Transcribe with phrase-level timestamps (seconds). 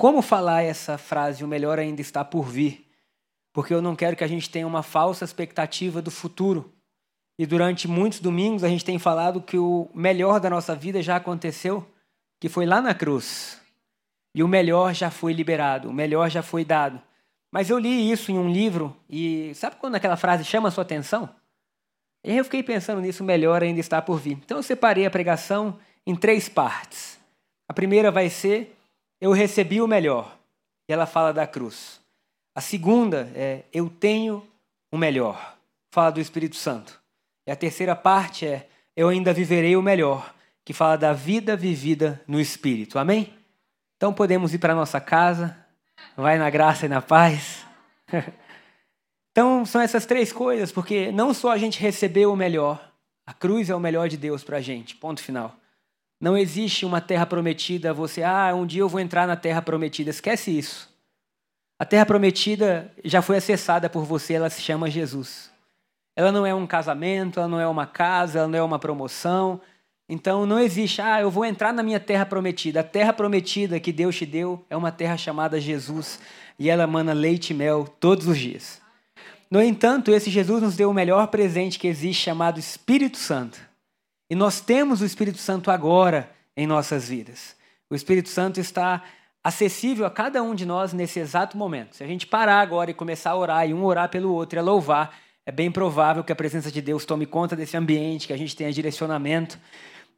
[0.00, 2.90] como falar essa frase, o melhor ainda está por vir?
[3.52, 6.72] Porque eu não quero que a gente tenha uma falsa expectativa do futuro.
[7.38, 11.16] E durante muitos domingos a gente tem falado que o melhor da nossa vida já
[11.16, 11.86] aconteceu,
[12.40, 13.60] que foi lá na cruz.
[14.34, 16.98] E o melhor já foi liberado, o melhor já foi dado.
[17.52, 20.80] Mas eu li isso em um livro e sabe quando aquela frase chama a sua
[20.80, 21.28] atenção?
[22.24, 24.38] E eu fiquei pensando nisso, o melhor ainda está por vir.
[24.42, 27.20] Então eu separei a pregação em três partes.
[27.68, 28.79] A primeira vai ser
[29.20, 30.36] eu recebi o melhor.
[30.88, 32.00] E ela fala da cruz.
[32.54, 34.46] A segunda é eu tenho
[34.90, 35.56] o melhor.
[35.90, 37.00] Fala do Espírito Santo.
[37.46, 42.20] E a terceira parte é eu ainda viverei o melhor, que fala da vida vivida
[42.26, 42.98] no Espírito.
[42.98, 43.32] Amém?
[43.96, 45.56] Então podemos ir para nossa casa.
[46.16, 47.64] Vai na graça e na paz.
[49.30, 52.92] então são essas três coisas, porque não só a gente recebeu o melhor,
[53.26, 54.96] a cruz é o melhor de Deus para a gente.
[54.96, 55.54] Ponto final.
[56.20, 60.10] Não existe uma terra prometida, você, ah, um dia eu vou entrar na terra prometida.
[60.10, 60.90] Esquece isso.
[61.78, 65.50] A terra prometida já foi acessada por você, ela se chama Jesus.
[66.14, 69.58] Ela não é um casamento, ela não é uma casa, ela não é uma promoção.
[70.06, 72.80] Então não existe, ah, eu vou entrar na minha terra prometida.
[72.80, 76.20] A terra prometida que Deus te deu é uma terra chamada Jesus
[76.58, 78.82] e ela emana leite e mel todos os dias.
[79.50, 83.69] No entanto, esse Jesus nos deu o melhor presente que existe, chamado Espírito Santo.
[84.30, 87.56] E nós temos o Espírito Santo agora em nossas vidas.
[87.90, 89.02] O Espírito Santo está
[89.42, 91.96] acessível a cada um de nós nesse exato momento.
[91.96, 94.60] Se a gente parar agora e começar a orar, e um orar pelo outro e
[94.60, 98.32] a louvar, é bem provável que a presença de Deus tome conta desse ambiente, que
[98.32, 99.58] a gente tenha direcionamento.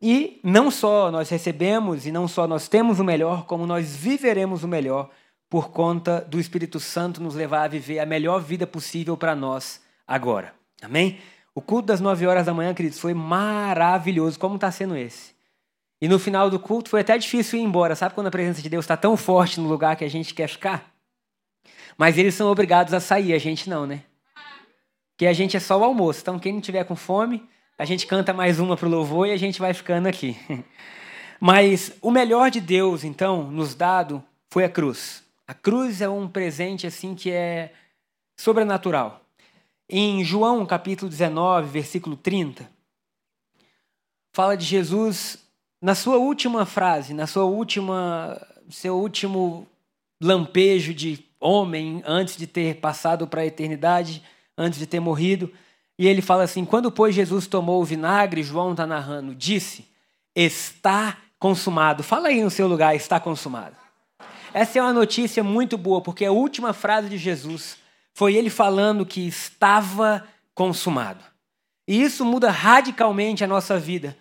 [0.00, 4.62] E não só nós recebemos e não só nós temos o melhor, como nós viveremos
[4.62, 5.08] o melhor
[5.48, 9.80] por conta do Espírito Santo nos levar a viver a melhor vida possível para nós
[10.06, 10.52] agora.
[10.82, 11.18] Amém?
[11.54, 14.38] O culto das 9 horas da manhã, queridos, foi maravilhoso.
[14.38, 15.32] Como está sendo esse?
[16.00, 17.94] E no final do culto foi até difícil ir embora.
[17.94, 20.48] Sabe quando a presença de Deus está tão forte no lugar que a gente quer
[20.48, 20.92] ficar?
[21.96, 24.02] Mas eles são obrigados a sair, a gente não, né?
[25.12, 26.20] Porque a gente é só o almoço.
[26.22, 27.48] Então, quem não tiver com fome,
[27.78, 30.36] a gente canta mais uma para o louvor e a gente vai ficando aqui.
[31.38, 35.22] Mas o melhor de Deus, então, nos dado, foi a cruz.
[35.46, 37.72] A cruz é um presente assim que é
[38.36, 39.21] sobrenatural.
[39.88, 42.68] Em João capítulo 19, versículo 30,
[44.32, 45.38] fala de Jesus
[45.80, 49.66] na sua última frase, na sua última, seu último
[50.22, 54.22] lampejo de homem antes de ter passado para a eternidade,
[54.56, 55.52] antes de ter morrido.
[55.98, 59.88] E ele fala assim: quando, pois, Jesus tomou o vinagre, João está narrando, disse:
[60.34, 62.02] Está consumado.
[62.02, 63.76] Fala aí no seu lugar, está consumado.
[64.54, 67.81] Essa é uma notícia muito boa, porque a última frase de Jesus
[68.14, 71.24] foi ele falando que estava consumado.
[71.86, 74.16] E isso muda radicalmente a nossa vida,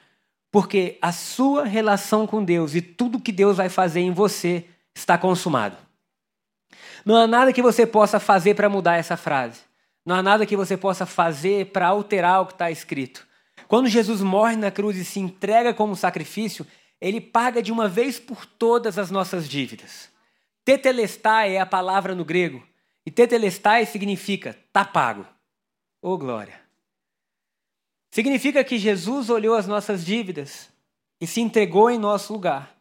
[0.52, 4.66] porque a sua relação com Deus e tudo que Deus vai fazer em você
[4.96, 5.78] está consumado.
[7.06, 9.62] Não há nada que você possa fazer para mudar essa frase.
[10.06, 13.28] Não há nada que você possa fazer para alterar o que está escrito.
[13.68, 16.66] Quando Jesus morre na cruz e se entrega como sacrifício,
[17.00, 20.10] ele paga de uma vez por todas as nossas dívidas.
[20.66, 22.64] Tetelestai é a palavra no grego
[23.06, 25.26] e tetelestai significa tá pago.
[26.02, 26.60] Ô oh, glória.
[28.12, 30.70] Significa que Jesus olhou as nossas dívidas
[31.20, 32.76] e se entregou em nosso lugar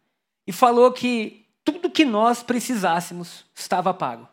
[0.47, 4.29] e falou que tudo que nós precisássemos estava pago.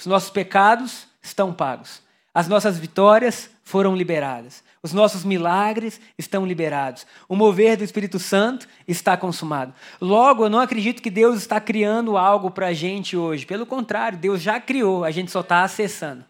[0.00, 2.02] Os nossos pecados estão pagos.
[2.32, 4.64] As nossas vitórias foram liberadas.
[4.82, 7.06] Os nossos milagres estão liberados.
[7.28, 9.74] O mover do Espírito Santo está consumado.
[10.00, 13.44] Logo, eu não acredito que Deus está criando algo para a gente hoje.
[13.44, 16.24] Pelo contrário, Deus já criou, a gente só está acessando.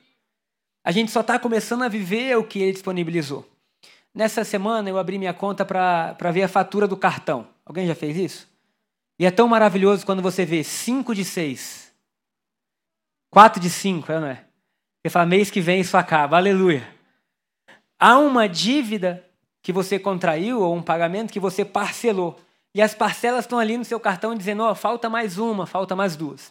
[0.83, 3.49] A gente só está começando a viver o que Ele disponibilizou.
[4.13, 7.47] Nessa semana eu abri minha conta para ver a fatura do cartão.
[7.65, 8.49] Alguém já fez isso?
[9.17, 11.93] E é tão maravilhoso quando você vê 5 de 6,
[13.31, 14.45] 4 de 5, não é?
[15.01, 16.99] Você fala, mês que vem isso acaba, aleluia.
[18.03, 19.23] Há uma dívida
[19.63, 22.41] que você contraiu ou um pagamento que você parcelou.
[22.75, 26.17] E as parcelas estão ali no seu cartão dizendo: oh, falta mais uma, falta mais
[26.17, 26.51] duas.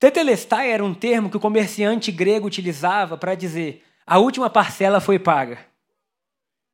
[0.00, 5.16] Tetelestai era um termo que o comerciante grego utilizava para dizer: a última parcela foi
[5.16, 5.58] paga.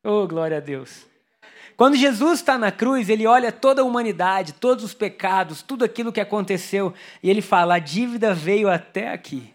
[0.03, 1.05] Oh, glória a Deus.
[1.77, 6.11] Quando Jesus está na cruz, ele olha toda a humanidade, todos os pecados, tudo aquilo
[6.11, 9.53] que aconteceu, e ele fala: a dívida veio até aqui.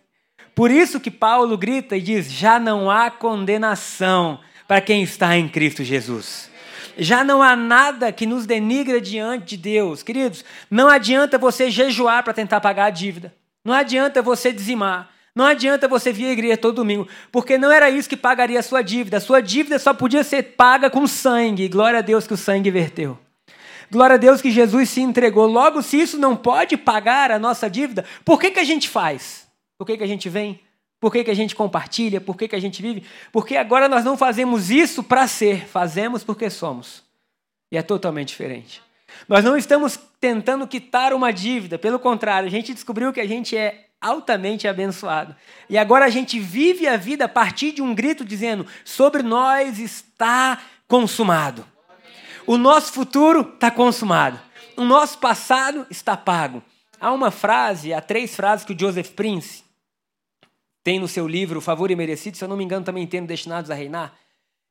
[0.53, 4.39] Por isso que Paulo grita e diz: já não há condenação
[4.71, 6.49] para quem está em Cristo Jesus.
[6.97, 10.01] Já não há nada que nos denigra diante de Deus.
[10.01, 13.35] Queridos, não adianta você jejuar para tentar pagar a dívida.
[13.65, 15.09] Não adianta você dizimar.
[15.35, 18.63] Não adianta você vir à igreja todo domingo, porque não era isso que pagaria a
[18.63, 19.17] sua dívida.
[19.17, 21.67] A sua dívida só podia ser paga com sangue.
[21.67, 23.19] Glória a Deus que o sangue verteu.
[23.91, 25.47] Glória a Deus que Jesus se entregou.
[25.47, 29.45] Logo, se isso não pode pagar a nossa dívida, por que, que a gente faz?
[29.77, 30.61] Por que, que a gente vem?
[31.01, 32.21] Por que, que a gente compartilha?
[32.21, 33.03] Por que, que a gente vive?
[33.31, 37.03] Porque agora nós não fazemos isso para ser, fazemos porque somos.
[37.71, 38.83] E é totalmente diferente.
[39.27, 43.57] Nós não estamos tentando quitar uma dívida, pelo contrário, a gente descobriu que a gente
[43.57, 45.35] é altamente abençoado.
[45.67, 49.79] E agora a gente vive a vida a partir de um grito dizendo: sobre nós
[49.79, 51.65] está consumado.
[52.45, 54.39] O nosso futuro está consumado.
[54.77, 56.61] O nosso passado está pago.
[56.99, 59.63] Há uma frase, há três frases que o Joseph Prince
[60.83, 63.69] tem no seu livro Favor e Merecido, se eu não me engano, também tem Destinados
[63.69, 64.13] a Reinar.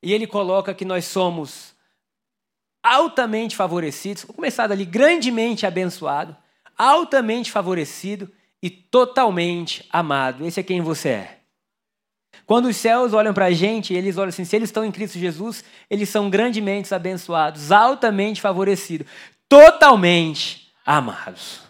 [0.02, 1.74] E ele coloca que nós somos
[2.82, 6.36] altamente favorecidos, vou começar dali, grandemente abençoado,
[6.76, 8.30] altamente favorecido
[8.62, 10.46] e totalmente amado.
[10.46, 11.40] Esse é quem você é.
[12.46, 15.18] Quando os céus olham para a gente, eles olham assim: se eles estão em Cristo
[15.18, 19.06] Jesus, eles são grandemente abençoados, altamente favorecidos,
[19.48, 21.60] totalmente amados.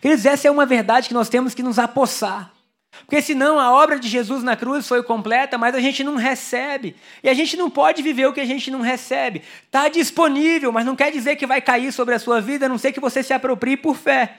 [0.00, 2.55] Queridos, essa é uma verdade que nós temos que nos apossar.
[3.04, 6.96] Porque senão a obra de Jesus na cruz foi completa, mas a gente não recebe.
[7.22, 9.42] E a gente não pode viver o que a gente não recebe.
[9.64, 12.78] Está disponível, mas não quer dizer que vai cair sobre a sua vida, a não
[12.78, 14.38] ser que você se aproprie por fé.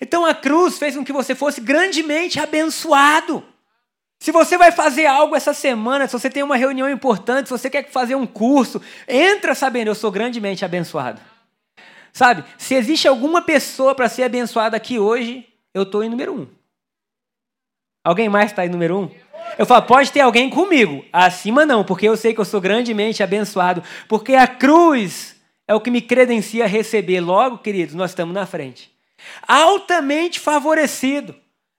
[0.00, 3.44] Então a cruz fez com que você fosse grandemente abençoado.
[4.18, 7.68] Se você vai fazer algo essa semana, se você tem uma reunião importante, se você
[7.68, 11.20] quer fazer um curso, entra sabendo, eu sou grandemente abençoado.
[12.12, 16.48] Sabe, se existe alguma pessoa para ser abençoada aqui hoje, eu estou em número um.
[18.06, 19.10] Alguém mais está em número um?
[19.58, 21.04] Eu falo, pode ter alguém comigo.
[21.12, 23.82] Acima não, porque eu sei que eu sou grandemente abençoado.
[24.06, 25.34] Porque a cruz
[25.66, 27.20] é o que me credencia a receber.
[27.20, 28.94] Logo, queridos, nós estamos na frente
[29.48, 31.34] altamente favorecido.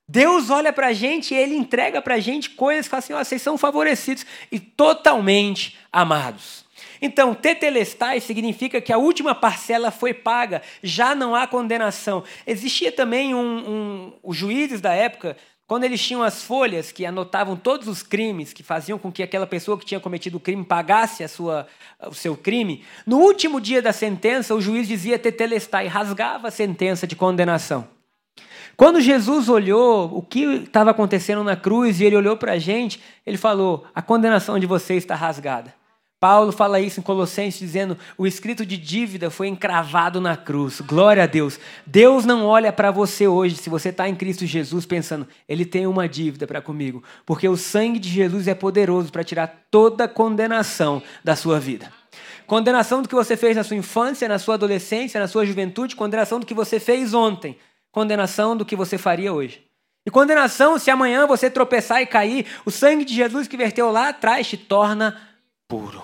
[0.06, 3.14] Deus olha para a gente e Ele entrega para a gente coisas que falam assim:
[3.14, 6.66] vocês são favorecidos e totalmente amados.
[7.02, 12.22] Então, tetelestai significa que a última parcela foi paga, já não há condenação.
[12.46, 15.38] Existia também um, um, os juízes da época
[15.68, 19.46] quando eles tinham as folhas que anotavam todos os crimes, que faziam com que aquela
[19.46, 21.68] pessoa que tinha cometido o crime pagasse a sua,
[22.08, 27.06] o seu crime, no último dia da sentença, o juiz dizia tetelestai, rasgava a sentença
[27.06, 27.86] de condenação.
[28.78, 33.02] Quando Jesus olhou o que estava acontecendo na cruz e ele olhou para a gente,
[33.26, 35.74] ele falou: a condenação de você está rasgada.
[36.20, 40.82] Paulo fala isso em Colossenses, dizendo: o escrito de dívida foi encravado na cruz.
[40.82, 41.60] Glória a Deus.
[41.86, 45.86] Deus não olha para você hoje, se você está em Cristo Jesus, pensando, Ele tem
[45.86, 47.04] uma dívida para comigo.
[47.26, 51.92] Porque o sangue de Jesus é poderoso para tirar toda condenação da sua vida.
[52.48, 56.40] Condenação do que você fez na sua infância, na sua adolescência, na sua juventude, condenação
[56.40, 57.58] do que você fez ontem,
[57.92, 59.68] condenação do que você faria hoje.
[60.06, 64.08] E condenação se amanhã você tropeçar e cair, o sangue de Jesus que verteu lá
[64.08, 65.27] atrás te torna
[65.68, 66.02] puro.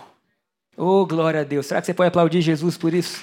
[0.76, 1.68] Oh, glória a Deus.
[1.68, 3.22] Será que você pode aplaudir Jesus por isso?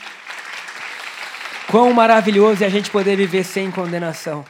[1.70, 4.44] Quão maravilhoso é a gente poder viver sem condenação.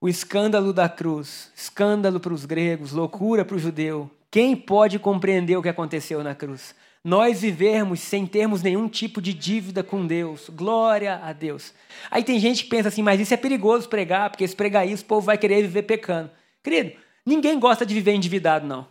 [0.00, 4.10] O escândalo da cruz, escândalo para os gregos, loucura para o judeu.
[4.30, 6.74] Quem pode compreender o que aconteceu na cruz?
[7.02, 10.50] Nós vivermos sem termos nenhum tipo de dívida com Deus.
[10.50, 11.72] Glória a Deus.
[12.10, 15.04] Aí tem gente que pensa assim, mas isso é perigoso pregar, porque se pregar isso,
[15.04, 16.30] o povo vai querer viver pecando.
[16.62, 16.92] Querido,
[17.24, 18.86] ninguém gosta de viver endividado, não.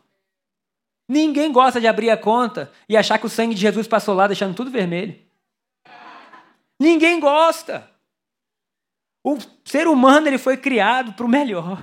[1.09, 4.27] Ninguém gosta de abrir a conta e achar que o sangue de Jesus passou lá,
[4.27, 5.17] deixando tudo vermelho.
[6.79, 7.89] Ninguém gosta.
[9.23, 11.81] O ser humano ele foi criado para o melhor.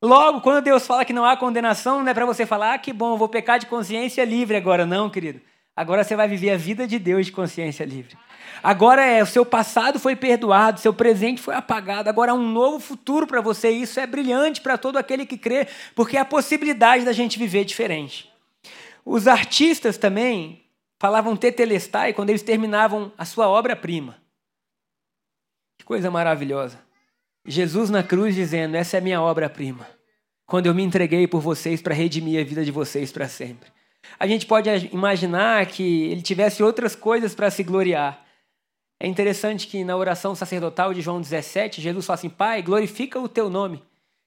[0.00, 2.92] Logo, quando Deus fala que não há condenação, não é para você falar, ah, que
[2.92, 4.86] bom, vou pecar de consciência livre agora.
[4.86, 5.40] Não, querido.
[5.76, 8.16] Agora você vai viver a vida de Deus de consciência livre.
[8.62, 12.80] Agora é, o seu passado foi perdoado, seu presente foi apagado, agora há um novo
[12.80, 13.70] futuro para você.
[13.70, 17.38] E isso é brilhante para todo aquele que crê, porque é a possibilidade da gente
[17.38, 18.32] viver diferente.
[19.04, 20.64] Os artistas também
[20.98, 24.16] falavam tetelestai quando eles terminavam a sua obra-prima.
[25.78, 26.80] Que coisa maravilhosa.
[27.46, 29.86] Jesus na cruz dizendo: Essa é a minha obra-prima.
[30.46, 33.75] Quando eu me entreguei por vocês para redimir a vida de vocês para sempre.
[34.18, 38.24] A gente pode imaginar que ele tivesse outras coisas para se gloriar.
[39.00, 43.28] É interessante que na oração sacerdotal de João 17, Jesus fala assim: Pai, glorifica o
[43.28, 43.82] teu nome.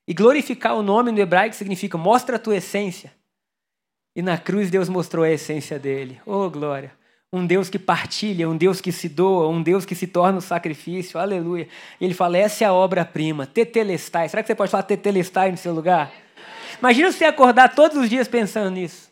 [0.08, 3.12] E glorificar o nome no hebraico significa mostra a tua essência.
[4.16, 6.20] E na cruz Deus mostrou a essência dele.
[6.26, 7.00] Oh, glória!
[7.32, 10.42] um Deus que partilha, um Deus que se doa, um Deus que se torna o
[10.42, 11.20] sacrifício.
[11.20, 11.68] Aleluia.
[12.02, 13.46] Ele fala: essa é a obra-prima.
[13.46, 14.30] Tetelestai.
[14.30, 16.12] Será que você pode falar tetelestai no seu lugar?
[16.80, 19.09] Imagina você acordar todos os dias pensando nisso.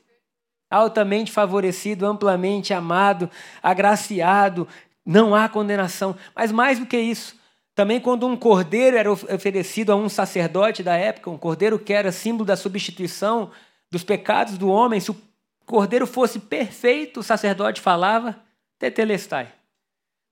[0.69, 3.29] Altamente favorecido, amplamente amado,
[3.63, 4.67] agraciado,
[5.05, 6.15] não há condenação.
[6.35, 7.35] Mas mais do que isso,
[7.73, 12.11] também quando um cordeiro era oferecido a um sacerdote da época, um cordeiro que era
[12.11, 13.51] símbolo da substituição
[13.91, 15.17] dos pecados do homem, se o
[15.65, 18.35] cordeiro fosse perfeito, o sacerdote falava,
[18.79, 19.53] tetelestai.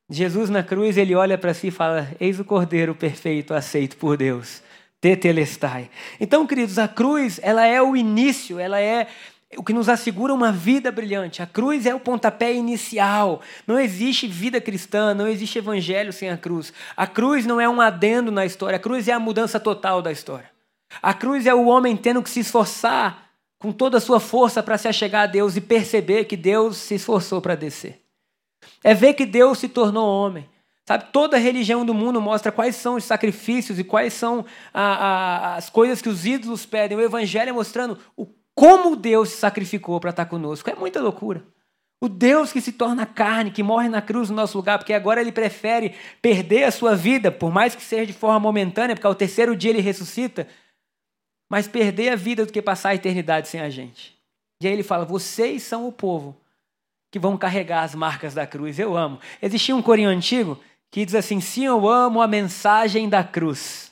[0.10, 4.18] Jesus na cruz, ele olha para si e fala: Eis o cordeiro perfeito, aceito por
[4.18, 4.62] Deus.
[5.02, 5.90] Tetelestai.
[6.20, 9.08] Então, queridos, a cruz, ela é o início, ela é
[9.58, 11.42] o que nos assegura uma vida brilhante.
[11.42, 13.42] A cruz é o pontapé inicial.
[13.68, 16.74] Não existe vida cristã, não existe evangelho sem a cruz.
[16.96, 20.12] A cruz não é um adendo na história, a cruz é a mudança total da
[20.12, 20.50] história.
[21.02, 24.78] A cruz é o homem tendo que se esforçar com toda a sua força para
[24.78, 28.02] se achegar a Deus e perceber que Deus se esforçou para descer.
[28.84, 30.48] É ver que Deus se tornou homem.
[30.88, 35.56] Sabe, toda religião do mundo mostra quais são os sacrifícios e quais são a, a,
[35.56, 36.96] as coisas que os ídolos pedem.
[36.96, 40.70] O Evangelho é mostrando o, como Deus se sacrificou para estar conosco.
[40.70, 41.44] É muita loucura.
[42.02, 45.22] O Deus que se torna carne, que morre na cruz no nosso lugar, porque agora
[45.22, 49.16] ele prefere perder a sua vida, por mais que seja de forma momentânea, porque ao
[49.16, 50.48] terceiro dia ele ressuscita,
[51.50, 54.16] mas perder a vida do que passar a eternidade sem a gente.
[54.62, 56.36] E aí ele fala: vocês são o povo
[57.12, 58.78] que vão carregar as marcas da cruz.
[58.78, 59.20] Eu amo.
[59.42, 60.60] Existia um corinho antigo
[60.92, 63.92] que diz assim: sim, eu amo a mensagem da cruz.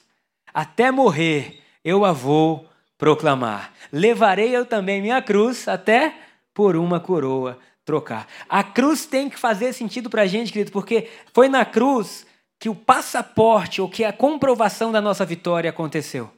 [0.53, 2.69] Até morrer eu a vou
[3.03, 3.73] proclamar.
[3.91, 6.15] Levarei eu também minha cruz até
[6.53, 8.25] por uma coroa trocar.
[8.47, 12.25] A cruz tem que fazer sentido para a gente, querido, porque foi na cruz
[12.57, 16.31] que o passaporte ou que a comprovação da nossa vitória aconteceu.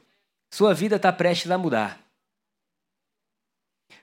[0.50, 2.00] Sua vida está prestes a mudar.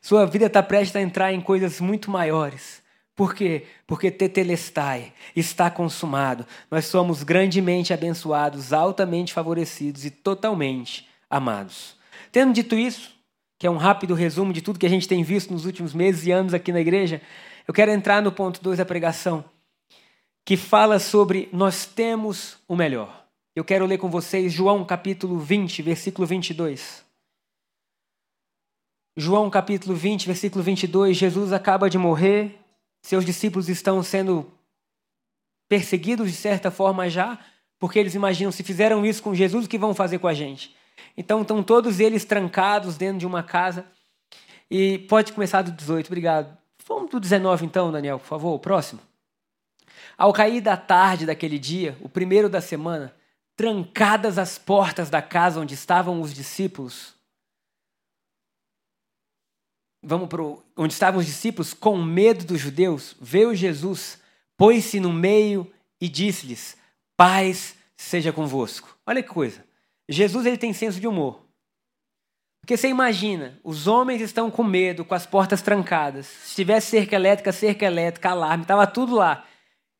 [0.02, 2.82] Sua vida está prestes a entrar em coisas muito maiores.
[3.14, 3.66] Por quê?
[3.86, 6.48] Porque tetelestai, está consumado.
[6.72, 12.02] Nós somos grandemente abençoados, altamente favorecidos e totalmente amados.
[12.34, 13.14] Tendo dito isso,
[13.60, 16.26] que é um rápido resumo de tudo que a gente tem visto nos últimos meses
[16.26, 17.22] e anos aqui na igreja,
[17.68, 19.46] eu quero entrar no ponto 2 da pregação,
[20.44, 23.28] que fala sobre nós temos o melhor.
[23.56, 27.06] Eu quero ler com vocês João capítulo 20, versículo 22.
[29.16, 32.60] João capítulo 20, versículo 22, Jesus acaba de morrer,
[33.04, 34.52] seus discípulos estão sendo
[35.70, 37.40] perseguidos de certa forma já,
[37.78, 40.76] porque eles imaginam se fizeram isso com Jesus, o que vão fazer com a gente?
[41.16, 43.86] Então estão todos eles trancados dentro de uma casa.
[44.70, 46.58] E pode começar do 18, obrigado.
[46.88, 49.02] Vamos do 19 então, Daniel, por favor, próximo.
[50.18, 53.14] Ao cair da tarde daquele dia, o primeiro da semana,
[53.56, 57.14] trancadas as portas da casa onde estavam os discípulos.
[60.02, 60.42] Vamos para
[60.76, 64.20] onde estavam os discípulos, com medo dos judeus, veio Jesus,
[64.58, 65.72] pôs-se no meio
[66.02, 66.76] e disse-lhes:
[67.16, 68.98] Paz seja convosco.
[69.06, 69.64] Olha que coisa.
[70.10, 71.44] Jesus ele tem senso de humor.
[72.62, 76.26] Porque você imagina, os homens estão com medo, com as portas trancadas.
[76.26, 79.44] Se tivesse cerca elétrica, cerca elétrica, alarme, estava tudo lá.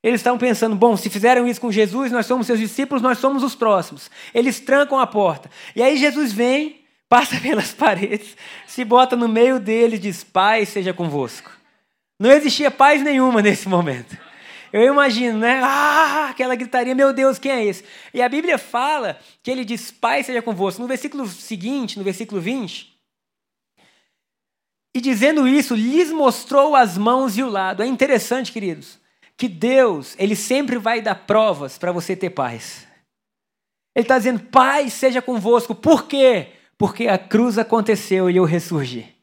[0.02, 3.42] Eles estavam pensando, bom, se fizeram isso com Jesus, nós somos seus discípulos, nós somos
[3.42, 4.10] os próximos.
[4.34, 5.50] Eles trancam a porta.
[5.76, 10.64] E aí Jesus vem, passa pelas paredes, se bota no meio deles e diz: Pai
[10.64, 11.50] seja convosco.
[12.18, 14.16] Não existia paz nenhuma nesse momento.
[14.76, 15.60] Eu imagino, né?
[15.62, 17.84] Ah, aquela gritaria, meu Deus, quem é esse?
[18.12, 20.82] E a Bíblia fala que ele diz: Pai seja convosco.
[20.82, 22.92] No versículo seguinte, no versículo 20.
[24.92, 27.82] E dizendo isso, lhes mostrou as mãos e o lado.
[27.82, 28.98] É interessante, queridos
[29.36, 32.86] que Deus, ele sempre vai dar provas para você ter paz.
[33.94, 35.74] Ele está dizendo, paz seja convosco.
[35.74, 36.48] Por quê?
[36.76, 39.13] Porque a cruz aconteceu e eu ressurgi.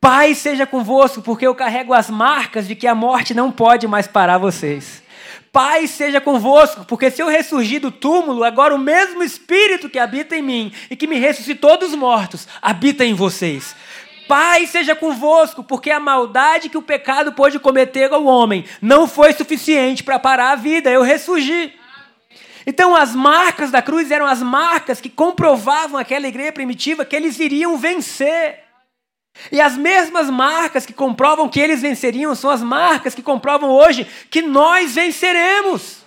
[0.00, 4.06] Paz seja convosco, porque eu carrego as marcas de que a morte não pode mais
[4.06, 5.02] parar vocês.
[5.52, 10.36] Paz seja convosco, porque se eu ressurgir do túmulo, agora o mesmo Espírito que habita
[10.36, 13.74] em mim e que me ressuscitou dos mortos, habita em vocês.
[14.28, 19.32] Paz seja convosco, porque a maldade que o pecado pôde cometer ao homem não foi
[19.32, 20.90] suficiente para parar a vida.
[20.90, 21.72] Eu ressurgi.
[22.66, 27.40] Então, as marcas da cruz eram as marcas que comprovavam aquela igreja primitiva que eles
[27.40, 28.67] iriam vencer.
[29.52, 34.06] E as mesmas marcas que comprovam que eles venceriam são as marcas que comprovam hoje
[34.30, 35.98] que nós venceremos.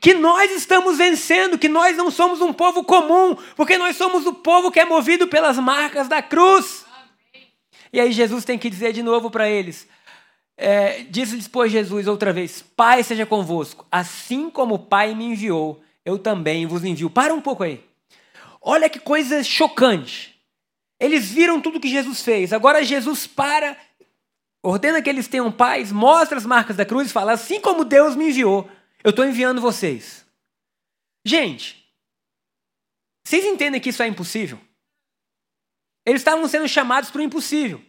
[0.00, 4.34] Que nós estamos vencendo, que nós não somos um povo comum, porque nós somos o
[4.34, 6.84] povo que é movido pelas marcas da cruz.
[7.90, 9.88] E aí Jesus tem que dizer de novo para eles:
[10.58, 15.82] é, Disse-lhes, pois, Jesus outra vez: Pai seja convosco, assim como o Pai me enviou,
[16.04, 17.08] eu também vos envio.
[17.08, 17.82] Para um pouco aí.
[18.60, 20.33] Olha que coisa chocante.
[20.98, 22.52] Eles viram tudo que Jesus fez.
[22.52, 23.76] Agora Jesus para,
[24.62, 28.16] ordena que eles tenham paz, mostra as marcas da cruz e fala: assim como Deus
[28.16, 28.70] me enviou,
[29.02, 30.24] eu estou enviando vocês.
[31.24, 31.84] Gente,
[33.24, 34.60] vocês entendem que isso é impossível?
[36.06, 37.82] Eles estavam sendo chamados para o impossível.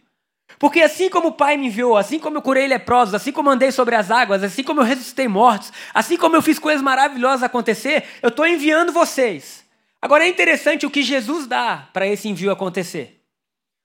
[0.58, 3.70] Porque assim como o Pai me enviou, assim como eu curei leprosos, assim como andei
[3.70, 8.04] sobre as águas, assim como eu ressuscitei mortos, assim como eu fiz coisas maravilhosas acontecer,
[8.22, 9.65] eu estou enviando vocês.
[10.06, 13.20] Agora é interessante o que Jesus dá para esse envio acontecer.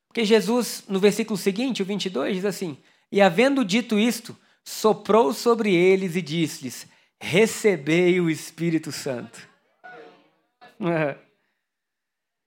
[0.07, 2.77] Porque Jesus, no versículo seguinte, o 22, diz assim:
[3.11, 6.85] E havendo dito isto, soprou sobre eles e disse-lhes:
[7.19, 9.49] Recebei o Espírito Santo.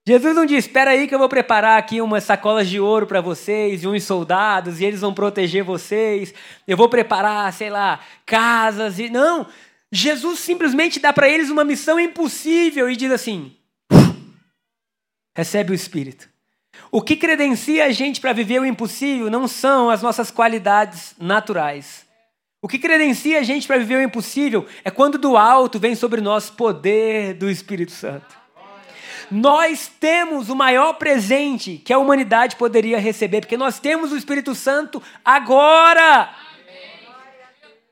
[0.07, 3.19] Jesus não diz: Espera aí que eu vou preparar aqui umas sacolas de ouro para
[3.19, 6.33] vocês e uns soldados e eles vão proteger vocês.
[6.65, 9.45] Eu vou preparar, sei lá, casas e não.
[9.91, 13.53] Jesus simplesmente dá para eles uma missão impossível e diz assim:
[15.35, 16.29] Recebe o Espírito.
[16.89, 22.05] O que credencia a gente para viver o impossível não são as nossas qualidades naturais.
[22.61, 26.21] O que credencia a gente para viver o impossível é quando do alto vem sobre
[26.21, 28.35] nós poder do Espírito Santo.
[29.29, 34.55] Nós temos o maior presente que a humanidade poderia receber, porque nós temos o Espírito
[34.55, 36.33] Santo agora.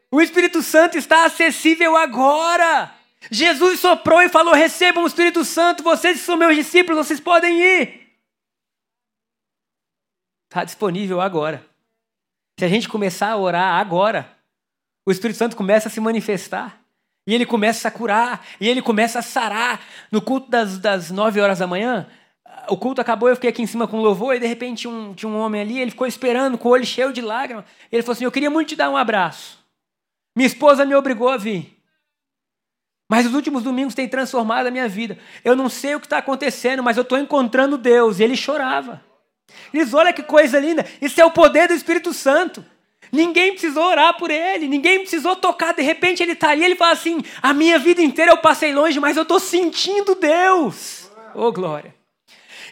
[0.09, 3.02] O Espírito Santo está acessível agora.
[3.31, 8.03] Jesus soprou e falou: recebam o Espírito Santo, vocês são meus discípulos, vocês podem ir.
[10.49, 11.65] Está disponível agora.
[12.59, 14.37] Se a gente começar a orar agora,
[15.05, 16.79] o Espírito Santo começa a se manifestar.
[17.25, 19.81] E ele começa a curar, e ele começa a sarar.
[20.11, 22.05] No culto das, das 9 horas da manhã,
[22.67, 25.29] o culto acabou, eu fiquei aqui em cima com louvor, e de repente um, tinha
[25.29, 27.65] um homem ali, ele ficou esperando, com o olho cheio de lágrimas.
[27.91, 29.57] Ele falou assim: Eu queria muito te dar um abraço.
[30.35, 31.82] Minha esposa me obrigou a vir.
[33.13, 35.19] Mas os últimos domingos têm transformado a minha vida.
[35.45, 38.19] Eu não sei o que está acontecendo, mas eu estou encontrando Deus.
[38.19, 39.05] E ele chorava.
[39.71, 42.65] Diz: Olha que coisa linda, isso é o poder do Espírito Santo.
[43.11, 46.93] Ninguém precisou orar por ele, ninguém precisou tocar, de repente ele está ali, ele fala
[46.93, 51.11] assim: a minha vida inteira eu passei longe, mas eu estou sentindo Deus.
[51.35, 51.93] Oh, glória.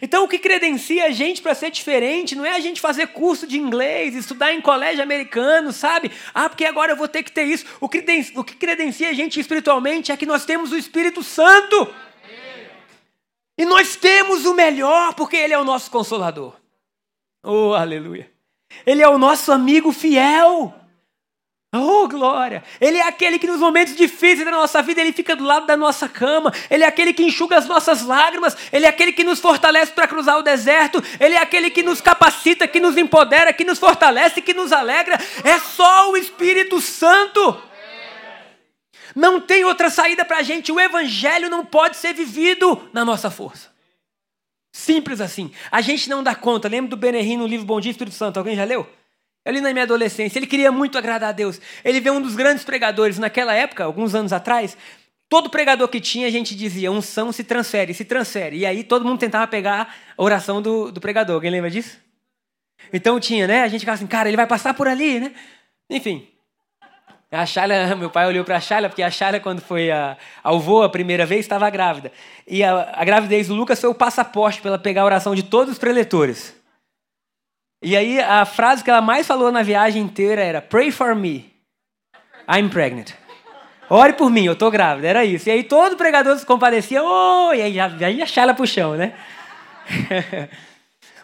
[0.02, 3.46] Então, o que credencia a gente para ser diferente não é a gente fazer curso
[3.46, 6.12] de inglês, estudar em colégio americano, sabe?
[6.34, 7.66] Ah, porque agora eu vou ter que ter isso.
[7.80, 8.04] O que,
[8.36, 11.94] o que credencia a gente espiritualmente é que nós temos o Espírito Santo.
[13.58, 16.56] E nós temos o melhor, porque Ele é o nosso consolador.
[17.44, 18.32] Oh, aleluia.
[18.86, 20.74] Ele é o nosso amigo fiel.
[21.74, 22.62] Oh, glória!
[22.82, 25.78] Ele é aquele que nos momentos difíceis da nossa vida, ele fica do lado da
[25.78, 26.54] nossa cama.
[26.70, 28.58] Ele é aquele que enxuga as nossas lágrimas.
[28.74, 31.02] Ele é aquele que nos fortalece para cruzar o deserto.
[31.18, 35.18] Ele é aquele que nos capacita, que nos empodera, que nos fortalece, que nos alegra.
[35.46, 37.62] É só o Espírito Santo.
[39.16, 40.74] Não tem outra saída para a gente.
[40.74, 43.72] O Evangelho não pode ser vivido na nossa força.
[44.74, 45.54] Simples assim.
[45.72, 46.68] A gente não dá conta.
[46.68, 48.38] Lembra do Benerrim no livro Bom Dia Espírito Santo?
[48.38, 48.86] Alguém já leu?
[49.44, 50.38] Eu li na minha adolescência.
[50.38, 51.60] Ele queria muito agradar a Deus.
[51.84, 54.78] Ele vê um dos grandes pregadores naquela época, alguns anos atrás.
[55.28, 58.58] Todo pregador que tinha, a gente dizia, unção se transfere, se transfere.
[58.58, 61.36] E aí todo mundo tentava pegar a oração do, do pregador.
[61.36, 61.98] Alguém lembra disso?
[62.92, 63.64] Então tinha, né?
[63.64, 65.32] A gente ficava assim, cara, ele vai passar por ali, né?
[65.90, 66.28] Enfim,
[67.32, 70.84] a Shala, meu pai olhou para a porque a Shala, quando foi a, ao voo
[70.84, 72.12] a primeira vez, estava grávida.
[72.46, 75.44] E a, a, gravidez do Lucas foi o passaporte para ela pegar a oração de
[75.44, 76.54] todos os preletores.
[77.82, 81.52] E aí a frase que ela mais falou na viagem inteira era: Pray for me.
[82.48, 83.12] I'm pregnant.
[83.90, 85.08] Ore por mim, eu tô grávida.
[85.08, 85.50] Era isso.
[85.50, 87.54] E aí todo pregador se compadecia, oh!
[87.54, 89.14] e aí, aí a Shala pro chão, né?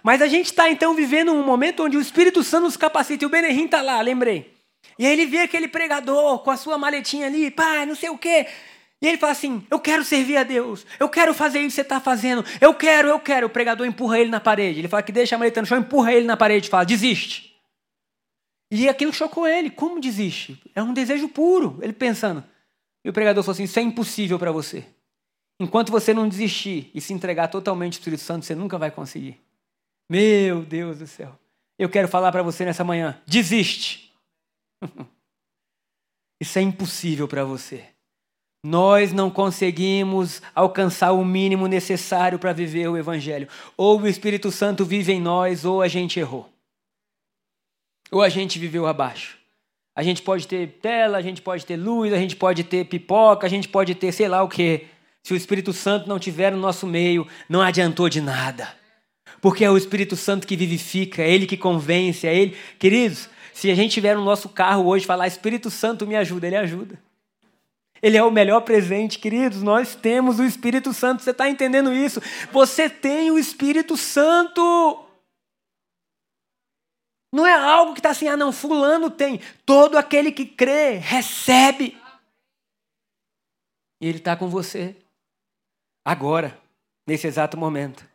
[0.03, 3.23] Mas a gente está então vivendo um momento onde o Espírito Santo nos capacita.
[3.23, 4.53] E o Benerim está lá, lembrei.
[4.99, 8.17] E aí ele vê aquele pregador com a sua maletinha ali, pai, não sei o
[8.17, 8.47] quê.
[9.01, 11.81] E ele fala assim: Eu quero servir a Deus, eu quero fazer isso que você
[11.81, 13.47] está fazendo, eu quero, eu quero.
[13.47, 14.79] O pregador empurra ele na parede.
[14.79, 17.55] Ele fala que deixa a maleta no chão, empurra ele na parede e fala: Desiste.
[18.71, 20.61] E aquilo chocou ele: Como desiste?
[20.73, 21.79] É um desejo puro.
[21.81, 22.43] Ele pensando.
[23.05, 24.85] E o pregador falou assim: Isso é impossível para você.
[25.59, 29.39] Enquanto você não desistir e se entregar totalmente ao Espírito Santo, você nunca vai conseguir.
[30.09, 31.37] Meu Deus do céu.
[31.79, 34.11] Eu quero falar para você nessa manhã: desiste.
[36.41, 37.96] Isso é impossível para você.
[38.67, 43.47] Nós não conseguimos alcançar o mínimo necessário para viver o Evangelho.
[43.77, 46.49] Ou o Espírito Santo vive em nós, ou a gente errou.
[48.11, 49.37] Ou a gente viveu abaixo.
[49.95, 53.47] A gente pode ter tela, a gente pode ter luz, a gente pode ter pipoca,
[53.47, 54.85] a gente pode ter sei lá o que.
[55.23, 58.67] Se o Espírito Santo não tiver no nosso meio, não adiantou de nada.
[59.39, 62.57] Porque é o Espírito Santo que vivifica, é Ele que convence, é Ele.
[62.77, 66.57] Queridos, se a gente tiver no nosso carro hoje falar Espírito Santo me ajuda, ele
[66.57, 67.06] ajuda.
[68.01, 69.61] Ele é o melhor presente, queridos.
[69.61, 71.23] Nós temos o Espírito Santo.
[71.23, 72.21] Você está entendendo isso?
[72.51, 75.05] Você tem o Espírito Santo.
[77.33, 79.39] Não é algo que está assim, ah, não, fulano tem.
[79.65, 81.97] Todo aquele que crê, recebe.
[84.01, 84.95] E ele está com você.
[86.05, 86.57] Agora,
[87.07, 88.07] nesse exato momento.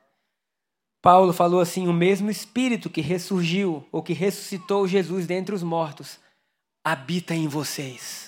[1.03, 6.21] Paulo falou assim: o mesmo Espírito que ressurgiu ou que ressuscitou Jesus dentre os mortos
[6.85, 8.22] habita em vocês.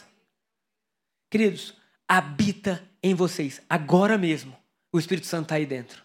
[1.34, 1.74] Queridos,
[2.06, 4.56] habita em vocês, agora mesmo.
[4.92, 6.00] O Espírito Santo está aí dentro.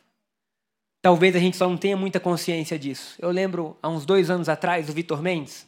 [1.04, 3.16] Talvez a gente só não tenha muita consciência disso.
[3.20, 5.68] Eu lembro, há uns dois anos atrás, o Vitor Mendes.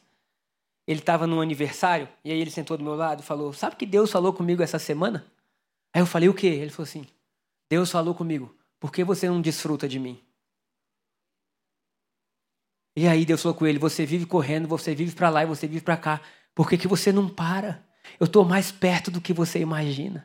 [0.88, 3.86] Ele estava num aniversário, e aí ele sentou do meu lado e falou: Sabe que
[3.86, 5.32] Deus falou comigo essa semana?
[5.94, 6.48] Aí eu falei: O quê?
[6.48, 7.06] Ele falou assim:
[7.70, 10.20] Deus falou comigo, por que você não desfruta de mim?
[12.96, 15.68] E aí Deus falou com ele: Você vive correndo, você vive para lá e você
[15.68, 16.20] vive para cá.
[16.56, 17.91] Por que, que você não para?
[18.22, 20.24] Eu estou mais perto do que você imagina.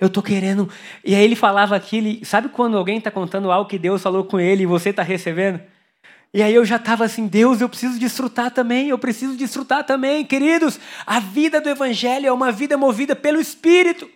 [0.00, 0.70] Eu estou querendo.
[1.04, 2.24] E aí ele falava aquilo.
[2.24, 5.60] Sabe quando alguém está contando algo que Deus falou com ele e você está recebendo?
[6.32, 10.24] E aí eu já estava assim, Deus, eu preciso desfrutar também, eu preciso desfrutar também.
[10.24, 14.08] Queridos, a vida do Evangelho é uma vida movida pelo Espírito.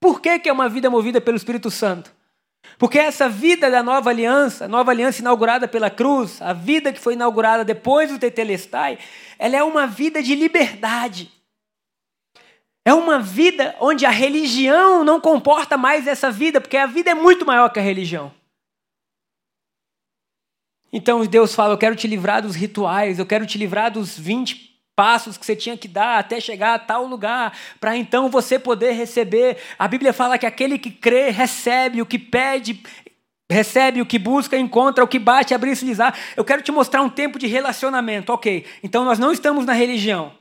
[0.00, 2.10] Por que, que é uma vida movida pelo Espírito Santo?
[2.78, 7.12] Porque essa vida da nova aliança, nova aliança inaugurada pela cruz, a vida que foi
[7.12, 8.98] inaugurada depois do Tetelestai,
[9.38, 11.35] ela é uma vida de liberdade.
[12.86, 17.14] É uma vida onde a religião não comporta mais essa vida, porque a vida é
[17.16, 18.32] muito maior que a religião.
[20.92, 24.80] Então Deus fala: Eu quero te livrar dos rituais, eu quero te livrar dos 20
[24.94, 28.92] passos que você tinha que dar até chegar a tal lugar, para então você poder
[28.92, 29.56] receber.
[29.76, 32.80] A Bíblia fala que aquele que crê recebe, o que pede
[33.50, 36.16] recebe, o que busca encontra, o que bate abre se lizar.
[36.36, 38.64] Eu quero te mostrar um tempo de relacionamento, ok?
[38.80, 40.32] Então nós não estamos na religião,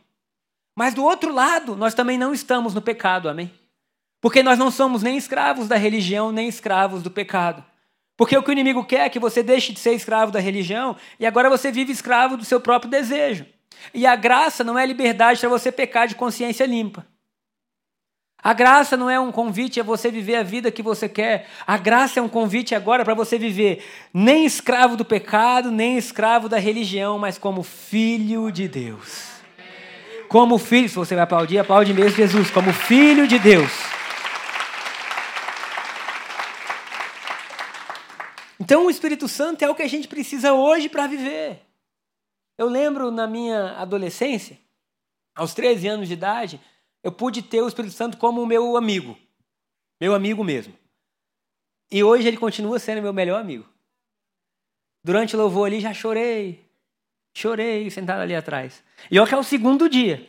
[0.75, 3.51] mas do outro lado nós também não estamos no pecado, amém?
[4.19, 7.63] Porque nós não somos nem escravos da religião, nem escravos do pecado.
[8.17, 10.95] Porque o que o inimigo quer é que você deixe de ser escravo da religião
[11.19, 13.45] e agora você vive escravo do seu próprio desejo.
[13.93, 17.05] E a graça não é liberdade para você pecar de consciência limpa.
[18.41, 21.47] A graça não é um convite a você viver a vida que você quer.
[21.65, 23.83] A graça é um convite agora para você viver
[24.13, 29.34] nem escravo do pecado, nem escravo da religião, mas como filho de Deus.
[30.27, 33.71] Como filho, se você vai aplaudir, aplaude mesmo Jesus, como filho de Deus.
[38.59, 41.61] Então o Espírito Santo é o que a gente precisa hoje para viver.
[42.57, 44.57] Eu lembro na minha adolescência,
[45.35, 46.61] aos 13 anos de idade,
[47.03, 49.17] eu pude ter o Espírito Santo como meu amigo.
[50.01, 50.73] Meu amigo mesmo.
[51.91, 53.69] E hoje ele continua sendo meu melhor amigo.
[55.03, 56.64] Durante o louvor ali já chorei.
[57.35, 58.83] Chorei sentado ali atrás.
[59.11, 60.27] E olha que é o segundo dia.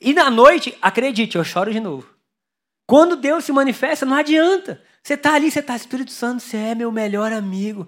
[0.00, 2.08] E na noite, acredite, eu choro de novo.
[2.86, 4.82] Quando Deus se manifesta, não adianta.
[5.02, 7.86] Você está ali, você está, Espírito Santo, você é meu melhor amigo.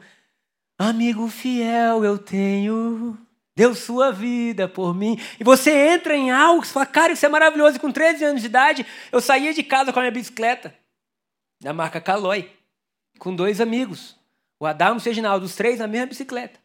[0.79, 3.19] Amigo fiel eu tenho
[3.61, 5.19] deu sua vida por mim.
[5.39, 7.77] E você entra em algo, você fala, cara, isso é maravilhoso.
[7.77, 10.75] E com 13 anos de idade, eu saía de casa com a minha bicicleta,
[11.61, 12.51] da marca Caloi,
[13.19, 14.17] com dois amigos,
[14.59, 16.59] o Adamo e o Reginaldo, os três na mesma bicicleta.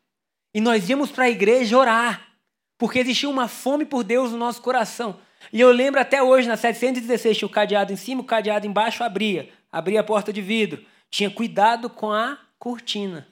[0.55, 2.29] E nós íamos para a igreja orar,
[2.77, 5.19] porque existia uma fome por Deus no nosso coração.
[5.51, 9.03] E eu lembro até hoje, na 716, tinha o cadeado em cima, o cadeado embaixo
[9.03, 10.85] abria, abria a porta de vidro.
[11.11, 13.27] Tinha cuidado com a cortina.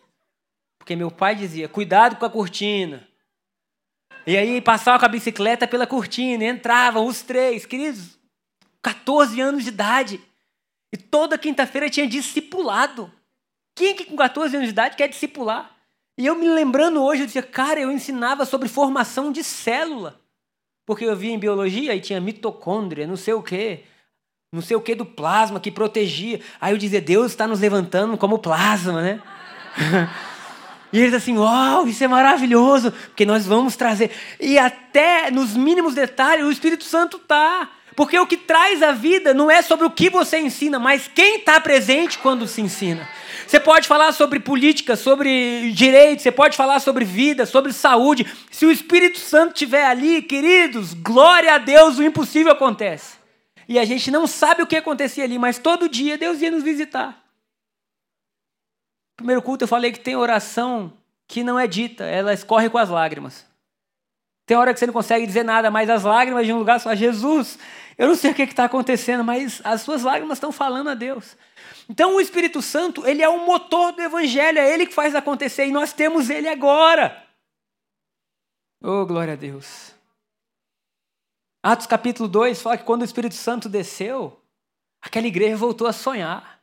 [0.78, 3.08] Porque meu pai dizia: cuidado com a cortina.
[4.28, 8.20] E aí passava com a bicicleta pela cortina, entravam os três, queridos,
[8.82, 10.20] 14 anos de idade.
[10.92, 13.10] E toda quinta-feira tinha discipulado.
[13.74, 15.74] Quem que com 14 anos de idade quer discipular?
[16.17, 20.19] E eu me lembrando hoje, eu dizia, cara, eu ensinava sobre formação de célula.
[20.86, 23.84] Porque eu via em biologia e tinha mitocôndria, não sei o quê.
[24.52, 26.39] Não sei o quê do plasma que protegia.
[26.62, 29.21] Aí eu dizia, Deus está nos levantando como plasma, né?
[30.93, 34.12] E eles assim, uau, isso é maravilhoso, porque nós vamos trazer.
[34.39, 37.67] E até nos mínimos detalhes, o Espírito Santo está.
[37.96, 41.38] Porque o que traz a vida não é sobre o que você ensina, mas quem
[41.38, 43.08] está presente quando se ensina.
[43.48, 48.26] Você pode falar sobre política, sobre direito, você pode falar sobre vida, sobre saúde.
[48.50, 53.18] Se o Espírito Santo estiver ali, queridos, glória a Deus, o impossível acontece.
[53.68, 56.64] E a gente não sabe o que acontecia ali, mas todo dia Deus ia nos
[56.64, 57.24] visitar
[59.24, 60.92] primeiro culto eu falei que tem oração
[61.28, 63.46] que não é dita, ela escorre com as lágrimas.
[64.46, 66.94] Tem hora que você não consegue dizer nada, mas as lágrimas de um lugar só,
[66.94, 67.58] Jesus,
[67.98, 71.38] eu não sei o que está acontecendo, mas as suas lágrimas estão falando a Deus.
[71.90, 75.66] Então o Espírito Santo, ele é o motor do Evangelho, é ele que faz acontecer,
[75.68, 77.24] e nós temos ele agora.
[78.82, 79.94] Oh, glória a Deus.
[81.62, 84.42] Atos capítulo 2 fala que quando o Espírito Santo desceu,
[85.02, 86.62] aquela igreja voltou a sonhar.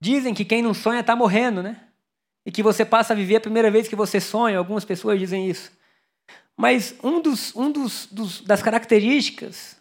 [0.00, 1.88] Dizem que quem não sonha está morrendo, né?
[2.44, 4.58] E que você passa a viver a primeira vez que você sonha.
[4.58, 5.72] Algumas pessoas dizem isso.
[6.56, 9.80] Mas um dos, um dos, dos, das características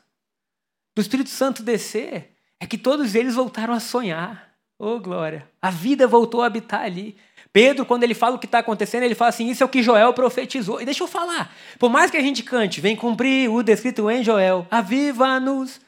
[0.95, 4.51] do Espírito Santo descer é que todos eles voltaram a sonhar.
[4.77, 5.47] Oh, glória!
[5.61, 7.15] A vida voltou a habitar ali.
[7.53, 9.83] Pedro, quando ele fala o que está acontecendo, ele fala assim: Isso é o que
[9.83, 10.81] Joel profetizou.
[10.81, 14.23] E deixa eu falar: por mais que a gente cante, vem cumprir o descrito em
[14.23, 15.79] Joel, aviva-nos.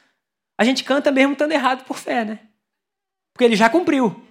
[0.58, 2.38] A gente canta mesmo estando errado por fé, né?
[3.32, 4.22] Porque ele já cumpriu.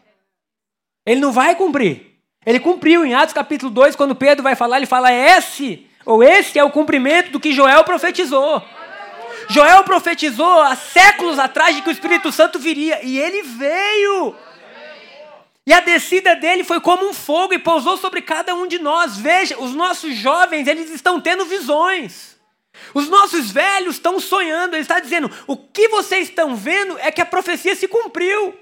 [1.05, 2.13] Ele não vai cumprir.
[2.45, 6.59] Ele cumpriu em Atos capítulo 2, quando Pedro vai falar, ele fala: Esse ou esse
[6.59, 8.63] é o cumprimento do que Joel profetizou.
[9.49, 14.35] Joel profetizou há séculos atrás de que o Espírito Santo viria e ele veio.
[15.65, 19.17] E a descida dele foi como um fogo e pousou sobre cada um de nós.
[19.17, 22.37] Veja, os nossos jovens, eles estão tendo visões.
[22.93, 24.75] Os nossos velhos estão sonhando.
[24.75, 28.53] Ele está dizendo: o que vocês estão vendo é que a profecia se cumpriu.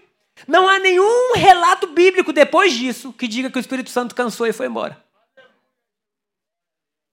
[0.47, 4.53] Não há nenhum relato bíblico depois disso que diga que o Espírito Santo cansou e
[4.53, 5.03] foi embora.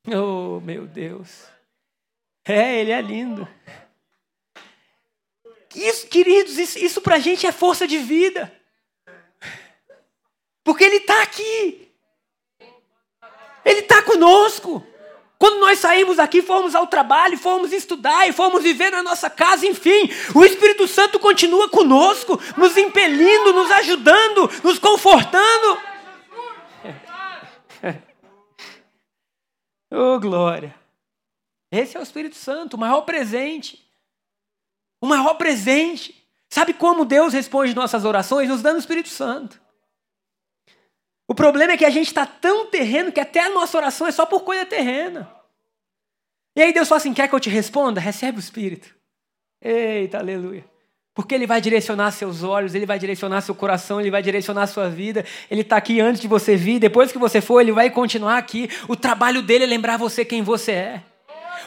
[0.07, 1.58] Oh, meu Deus.
[2.51, 3.47] É, ele é lindo.
[5.75, 8.51] Isso, queridos, isso, isso para a gente é força de vida.
[10.65, 11.93] Porque ele está aqui.
[13.65, 14.85] Ele está conosco.
[15.39, 19.65] Quando nós saímos daqui, fomos ao trabalho, fomos estudar e fomos viver na nossa casa,
[19.67, 25.79] enfim, o Espírito Santo continua conosco, nos impelindo, nos ajudando, nos confortando.
[29.91, 30.79] Oh, glória.
[31.71, 33.87] Esse é o Espírito Santo, o maior presente.
[35.01, 36.15] O maior presente.
[36.49, 38.49] Sabe como Deus responde nossas orações?
[38.49, 39.61] Nos dando o Espírito Santo.
[41.29, 44.13] O problema é que a gente está tão terreno que até a nossa oração é
[44.13, 45.31] só por coisa terrena.
[46.57, 48.01] E aí Deus fala assim: quer que eu te responda?
[48.01, 48.95] Recebe o Espírito.
[49.61, 50.65] Eita, aleluia.
[51.15, 54.89] Porque Ele vai direcionar seus olhos, Ele vai direcionar seu coração, Ele vai direcionar sua
[54.89, 55.25] vida.
[55.51, 58.71] Ele está aqui antes de você vir, depois que você for, Ele vai continuar aqui.
[58.89, 61.03] O trabalho dele é lembrar você quem você é.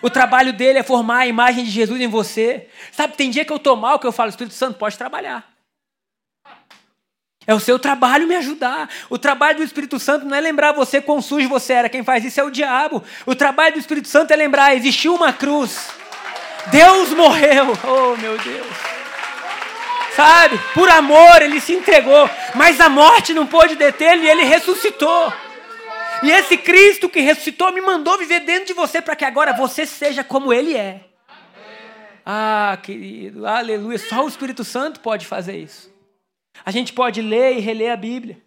[0.02, 2.68] O trabalho dele é formar a imagem de Jesus em você.
[2.92, 5.52] Sabe, tem dia que eu estou mal, que eu falo, Espírito Santo, pode trabalhar.
[7.46, 8.90] É o seu trabalho me ajudar.
[9.10, 11.90] O trabalho do Espírito Santo não é lembrar você quão sujo você era.
[11.90, 13.04] Quem faz isso é o diabo.
[13.26, 15.90] O trabalho do Espírito Santo é lembrar: existiu uma cruz.
[16.68, 17.78] Deus morreu.
[17.84, 18.68] Oh, meu Deus.
[20.16, 20.60] Sabe?
[20.74, 25.34] Por amor ele se entregou, mas a morte não pôde detê-lo e ele ressuscitou.
[26.24, 29.86] E esse Cristo que ressuscitou me mandou viver dentro de você para que agora você
[29.86, 31.06] seja como ele é.
[32.26, 33.98] Ah, querido, aleluia.
[33.98, 35.92] Só o Espírito Santo pode fazer isso.
[36.64, 38.42] A gente pode ler e reler a Bíblia.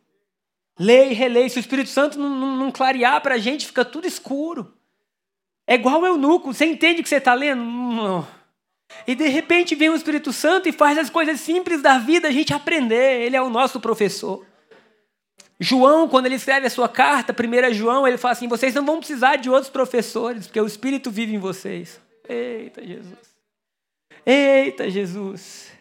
[0.79, 1.51] Ler e reler.
[1.51, 4.73] Se o Espírito Santo não, não, não clarear para a gente, fica tudo escuro.
[5.67, 6.53] É igual o eunuco.
[6.53, 7.63] Você entende o que você está lendo?
[7.65, 8.27] Não.
[9.07, 12.33] E de repente vem o Espírito Santo e faz as coisas simples da vida a
[12.33, 13.23] gente aprender.
[13.23, 14.47] Ele é o nosso professor.
[15.59, 18.99] João, quando ele escreve a sua carta, 1 João, ele fala assim: vocês não vão
[18.99, 22.01] precisar de outros professores, porque o Espírito vive em vocês.
[22.29, 23.35] Eita Jesus.
[24.27, 25.75] Eita Jesus.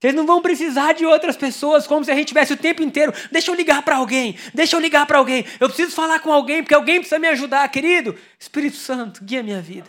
[0.00, 3.12] Vocês não vão precisar de outras pessoas, como se a gente tivesse o tempo inteiro.
[3.32, 5.44] Deixa eu ligar para alguém, deixa eu ligar para alguém.
[5.58, 8.16] Eu preciso falar com alguém, porque alguém precisa me ajudar, querido.
[8.38, 9.88] Espírito Santo, guia minha vida.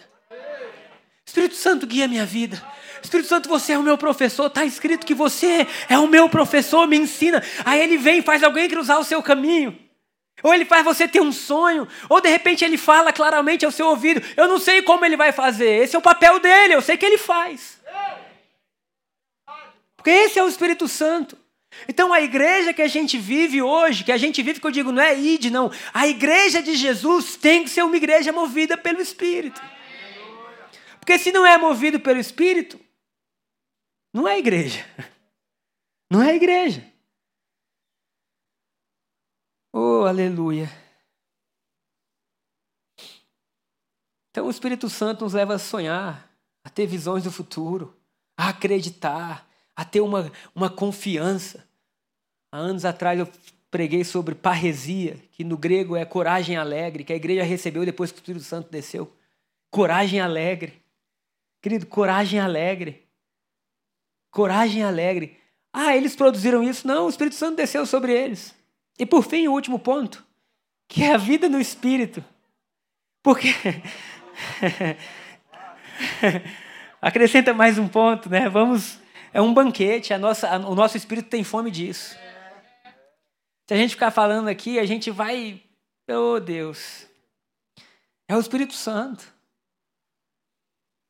[1.29, 2.59] Espírito Santo, guia minha vida.
[3.03, 4.47] Espírito Santo, você é o meu professor.
[4.47, 7.43] Está escrito que você é o meu professor, me ensina.
[7.63, 9.77] Aí ele vem, faz alguém cruzar o seu caminho.
[10.41, 13.87] Ou ele faz você ter um sonho, ou de repente ele fala claramente ao seu
[13.87, 14.25] ouvido.
[14.35, 17.05] Eu não sei como ele vai fazer, esse é o papel dele, eu sei que
[17.05, 17.77] ele faz.
[19.97, 21.37] Porque esse é o Espírito Santo.
[21.87, 24.91] Então a igreja que a gente vive hoje, que a gente vive, que eu digo,
[24.91, 25.69] não é id, não.
[25.93, 29.61] A igreja de Jesus tem que ser uma igreja movida pelo Espírito.
[31.09, 32.79] Porque se não é movido pelo Espírito,
[34.13, 34.85] não é igreja.
[36.11, 36.83] Não é igreja.
[39.71, 40.67] Oh, aleluia.
[44.29, 46.31] Então o Espírito Santo nos leva a sonhar,
[46.63, 47.95] a ter visões do futuro,
[48.35, 51.67] a acreditar, a ter uma, uma confiança.
[52.51, 53.27] Há anos atrás eu
[53.69, 58.17] preguei sobre parresia, que no grego é coragem alegre, que a igreja recebeu depois que
[58.17, 59.11] o Espírito Santo desceu.
[59.69, 60.88] Coragem alegre.
[61.61, 63.07] Querido, coragem alegre.
[64.31, 65.37] Coragem alegre.
[65.73, 66.87] Ah, eles produziram isso?
[66.87, 68.55] Não, o Espírito Santo desceu sobre eles.
[68.97, 70.25] E por fim, o último ponto,
[70.87, 72.23] que é a vida no Espírito.
[73.21, 73.49] Porque.
[77.01, 78.49] Acrescenta mais um ponto, né?
[78.49, 78.99] Vamos.
[79.31, 82.17] É um banquete, a nossa, o nosso espírito tem fome disso.
[83.67, 85.61] Se a gente ficar falando aqui, a gente vai.
[86.09, 87.05] Oh, Deus.
[88.27, 89.31] É o Espírito Santo.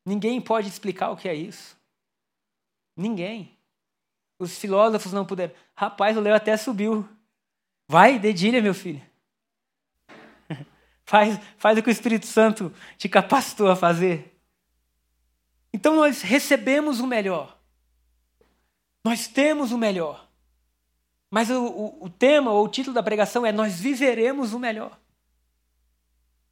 [0.10, 1.78] Ninguém pode explicar o que é isso.
[2.98, 3.56] Ninguém.
[4.40, 5.54] Os filósofos não puderam.
[5.76, 7.08] Rapaz, o Léo até subiu.
[7.88, 9.00] Vai, dedilha, meu filho.
[11.06, 14.36] Faz, faz o que o Espírito Santo te capacitou a fazer.
[15.72, 17.56] Então nós recebemos o melhor.
[19.04, 20.28] Nós temos o melhor.
[21.30, 25.00] Mas o, o, o tema ou o título da pregação é Nós viveremos o melhor.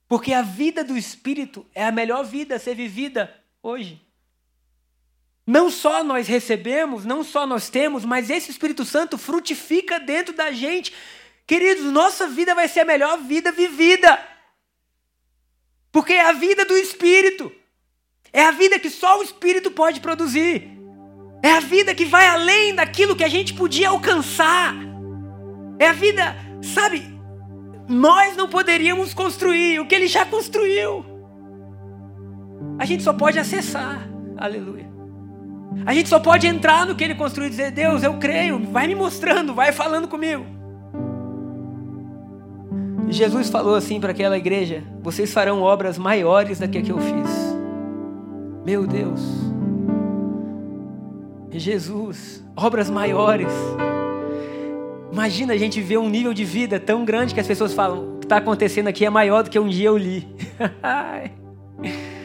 [0.08, 4.02] Porque a vida do Espírito é a melhor vida a ser vivida hoje.
[5.46, 10.52] Não só nós recebemos, não só nós temos, mas esse Espírito Santo frutifica dentro da
[10.52, 10.94] gente.
[11.46, 14.22] Queridos, nossa vida vai ser a melhor vida vivida.
[15.92, 17.50] Porque é a vida do Espírito.
[18.34, 20.70] É a vida que só o Espírito pode produzir.
[21.42, 24.76] É a vida que vai além daquilo que a gente podia alcançar.
[25.80, 27.04] É a vida, sabe?
[27.88, 31.17] Nós não poderíamos construir o que ele já construiu.
[32.80, 34.08] A gente só pode acessar.
[34.38, 34.88] Aleluia.
[35.86, 38.88] A gente só pode entrar no que ele construiu e dizer: Deus, eu creio, vai
[38.88, 40.46] me mostrando, vai falando comigo.
[43.10, 47.00] Jesus falou assim para aquela igreja: Vocês farão obras maiores do que a que eu
[47.00, 47.58] fiz.
[48.66, 49.22] Meu Deus.
[51.52, 53.52] Jesus, obras maiores.
[55.12, 58.20] Imagina a gente ver um nível de vida tão grande que as pessoas falam: o
[58.20, 60.28] que está acontecendo aqui é maior do que um dia eu li.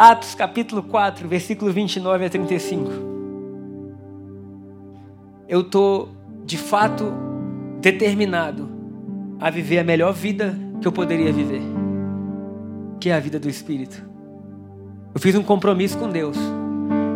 [0.00, 2.90] Atos capítulo 4, versículo 29 a 35.
[5.46, 6.08] Eu estou,
[6.42, 7.12] de fato,
[7.82, 8.66] determinado
[9.38, 11.60] a viver a melhor vida que eu poderia viver,
[12.98, 14.02] que é a vida do Espírito.
[15.14, 16.38] Eu fiz um compromisso com Deus.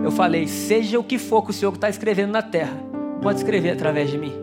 [0.04, 2.76] Eu falei: seja o que for que o Senhor está escrevendo na terra,
[3.22, 4.34] pode escrever através de mim.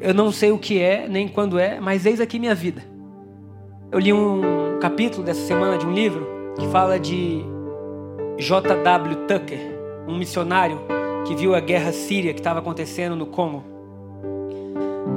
[0.00, 2.84] Eu não sei o que é, nem quando é, mas eis aqui minha vida.
[3.90, 6.24] Eu li um capítulo dessa semana de um livro
[6.56, 7.52] que fala de
[8.38, 9.16] J.W.
[9.28, 9.58] Tucker,
[10.08, 10.80] um missionário
[11.24, 13.62] que viu a guerra síria que estava acontecendo no Congo.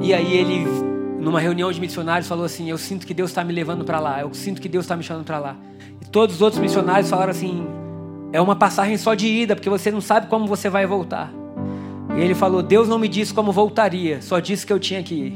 [0.00, 0.64] E aí ele,
[1.18, 4.20] numa reunião de missionários, falou assim: Eu sinto que Deus está me levando para lá,
[4.20, 5.56] eu sinto que Deus está me chamando para lá.
[6.00, 7.66] E todos os outros missionários falaram assim:
[8.32, 11.32] É uma passagem só de ida, porque você não sabe como você vai voltar.
[12.16, 15.14] E ele falou: Deus não me disse como voltaria, só disse que eu tinha que
[15.14, 15.34] ir.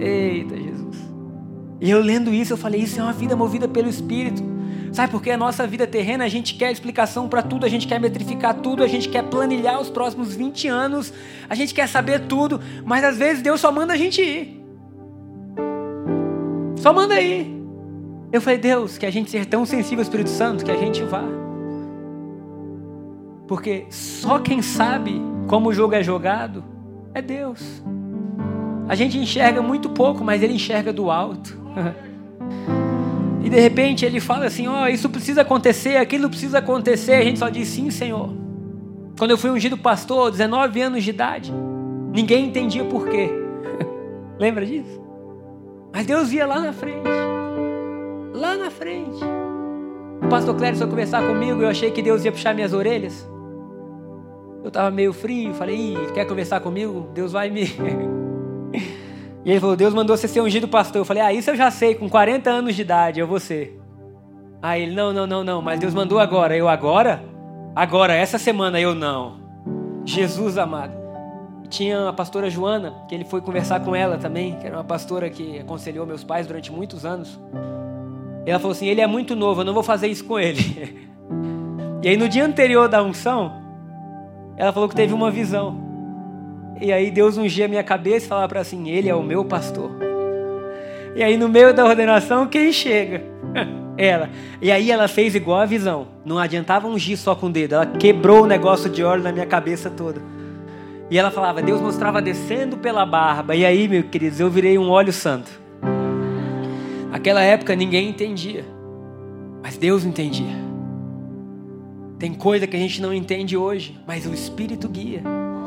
[0.00, 0.96] Eita Jesus.
[1.80, 4.53] E eu lendo isso, eu falei: Isso é uma vida movida pelo Espírito.
[4.94, 7.84] Sabe por que a nossa vida terrena, a gente quer explicação para tudo, a gente
[7.84, 11.12] quer metrificar tudo, a gente quer planilhar os próximos 20 anos,
[11.50, 14.64] a gente quer saber tudo, mas às vezes Deus só manda a gente ir.
[16.76, 17.60] Só manda ir.
[18.30, 21.02] Eu falei, Deus, que a gente seja tão sensível ao Espírito Santo que a gente
[21.02, 21.24] vá.
[23.48, 26.62] Porque só quem sabe como o jogo é jogado
[27.12, 27.82] é Deus.
[28.88, 31.58] A gente enxerga muito pouco, mas Ele enxerga do alto.
[33.44, 37.12] E de repente ele fala assim: Ó, oh, isso precisa acontecer, aquilo precisa acontecer.
[37.12, 38.30] A gente só diz sim, Senhor.
[39.18, 41.52] Quando eu fui ungido pastor, 19 anos de idade,
[42.10, 43.30] ninguém entendia por quê.
[44.40, 44.98] Lembra disso?
[45.92, 47.06] Mas Deus via lá na frente.
[48.32, 49.22] Lá na frente.
[50.22, 53.28] O pastor Clério foi conversar comigo eu achei que Deus ia puxar minhas orelhas.
[54.62, 57.10] Eu estava meio frio, falei, Ih, quer conversar comigo?
[57.12, 57.66] Deus vai me.
[59.44, 61.00] E ele falou: Deus mandou você ser ungido pastor.
[61.00, 63.78] Eu falei: Ah, isso eu já sei, com 40 anos de idade, eu vou ser.
[64.62, 66.56] Aí ele: Não, não, não, não, mas Deus mandou agora.
[66.56, 67.22] Eu agora?
[67.76, 69.40] Agora, essa semana eu não.
[70.04, 71.04] Jesus amado.
[71.68, 75.28] Tinha a pastora Joana, que ele foi conversar com ela também, que era uma pastora
[75.28, 77.40] que aconselhou meus pais durante muitos anos.
[78.46, 81.04] E ela falou assim: Ele é muito novo, eu não vou fazer isso com ele.
[82.02, 83.50] E aí no dia anterior da unção,
[84.58, 85.83] ela falou que teve uma visão.
[86.80, 89.44] E aí Deus ungia a minha cabeça e falava para assim: Ele é o meu
[89.44, 89.90] pastor.
[91.14, 93.22] E aí no meio da ordenação, quem chega?
[93.96, 94.30] ela.
[94.60, 96.08] E aí ela fez igual a visão.
[96.24, 97.74] Não adiantava ungir só com o dedo.
[97.74, 100.20] Ela quebrou o negócio de óleo na minha cabeça toda.
[101.10, 103.54] E ela falava, Deus mostrava descendo pela barba.
[103.54, 105.50] E aí, meus queridos, eu virei um óleo santo.
[107.10, 108.64] Naquela época ninguém entendia.
[109.62, 110.64] Mas Deus entendia.
[112.18, 115.22] Tem coisa que a gente não entende hoje, mas o Espírito guia.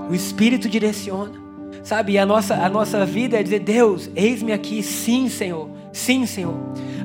[0.10, 1.34] O Espírito direciona.
[1.84, 6.26] Sabe, e a nossa, a nossa vida é dizer: Deus, eis-me aqui, sim, Senhor, sim,
[6.26, 6.56] Senhor.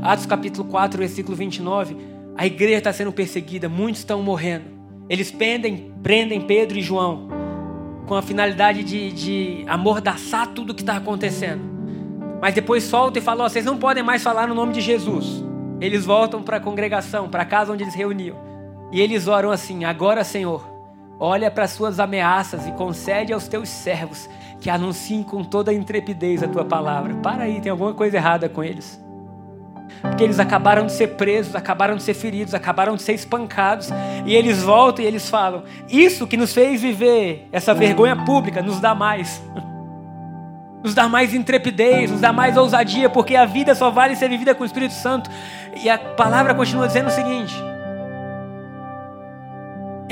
[0.01, 1.97] Atos capítulo 4, versículo 29.
[2.37, 4.65] A igreja está sendo perseguida, muitos estão morrendo.
[5.09, 7.29] Eles prendem, prendem Pedro e João
[8.07, 11.63] com a finalidade de, de amordaçar tudo o que está acontecendo.
[12.41, 15.45] Mas depois soltam e falam: oh, vocês não podem mais falar no nome de Jesus.
[15.81, 18.37] Eles voltam para a congregação, para a casa onde eles reuniam.
[18.93, 20.72] E eles oram assim: agora, Senhor,
[21.25, 24.29] Olha para as suas ameaças e concede aos teus servos
[24.61, 27.15] que anunciem com toda a intrepidez a tua palavra.
[27.23, 29.01] Para aí, tem alguma coisa errada com eles.
[30.01, 33.89] Porque eles acabaram de ser presos, acabaram de ser feridos, acabaram de ser espancados.
[34.27, 38.81] E eles voltam e eles falam: Isso que nos fez viver essa vergonha pública nos
[38.81, 39.41] dá mais.
[40.83, 44.57] nos dá mais intrepidez, nos dá mais ousadia, porque a vida só vale ser vivida
[44.57, 45.31] com o Espírito Santo.
[45.85, 47.55] E a palavra continua dizendo o seguinte: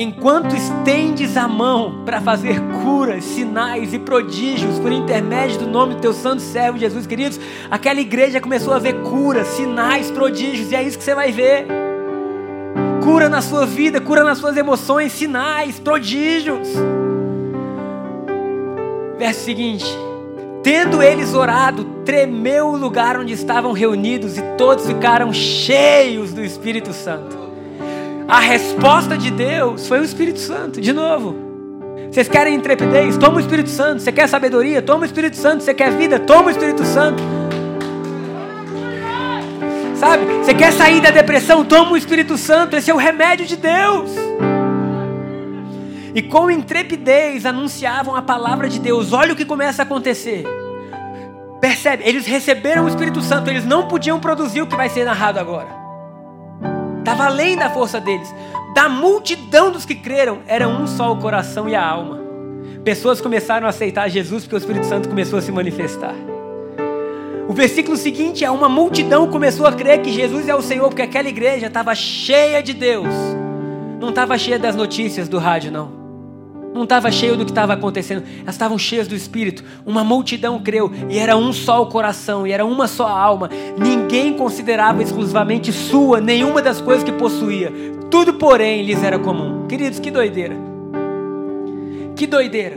[0.00, 6.00] Enquanto estendes a mão para fazer curas, sinais e prodígios por intermédio do nome do
[6.00, 7.38] teu santo servo Jesus, queridos,
[7.70, 11.66] aquela igreja começou a ver curas, sinais, prodígios, e é isso que você vai ver.
[13.04, 16.66] Cura na sua vida, cura nas suas emoções, sinais, prodígios.
[19.18, 19.84] Verso seguinte:
[20.62, 26.94] Tendo eles orado, tremeu o lugar onde estavam reunidos e todos ficaram cheios do Espírito
[26.94, 27.49] Santo.
[28.30, 31.34] A resposta de Deus foi o Espírito Santo, de novo.
[32.08, 33.16] Vocês querem intrepidez?
[33.16, 34.02] Toma o Espírito Santo.
[34.02, 34.80] Você quer sabedoria?
[34.80, 35.64] Toma o Espírito Santo.
[35.64, 36.16] Você quer vida?
[36.20, 37.20] Toma o Espírito Santo.
[39.96, 40.24] Sabe?
[40.44, 41.64] Você quer sair da depressão?
[41.64, 42.76] Toma o Espírito Santo.
[42.76, 44.12] Esse é o remédio de Deus.
[46.14, 49.12] E com intrepidez anunciavam a palavra de Deus.
[49.12, 50.44] Olha o que começa a acontecer.
[51.60, 52.04] Percebe?
[52.06, 53.50] Eles receberam o Espírito Santo.
[53.50, 55.79] Eles não podiam produzir o que vai ser narrado agora.
[57.00, 58.32] Estava além da força deles.
[58.74, 62.20] Da multidão dos que creram, era um só o coração e a alma.
[62.84, 66.14] Pessoas começaram a aceitar Jesus porque o Espírito Santo começou a se manifestar.
[67.48, 71.02] O versículo seguinte é: uma multidão começou a crer que Jesus é o Senhor, porque
[71.02, 73.12] aquela igreja estava cheia de Deus.
[73.98, 75.99] Não estava cheia das notícias do rádio, não
[76.74, 79.64] não estava cheio do que estava acontecendo, elas estavam cheias do Espírito.
[79.84, 83.50] Uma multidão creu e era um só o coração, e era uma só a alma.
[83.76, 87.72] Ninguém considerava exclusivamente sua nenhuma das coisas que possuía.
[88.10, 89.66] Tudo, porém, lhes era comum.
[89.66, 90.56] Queridos, que doideira!
[92.16, 92.76] Que doideira!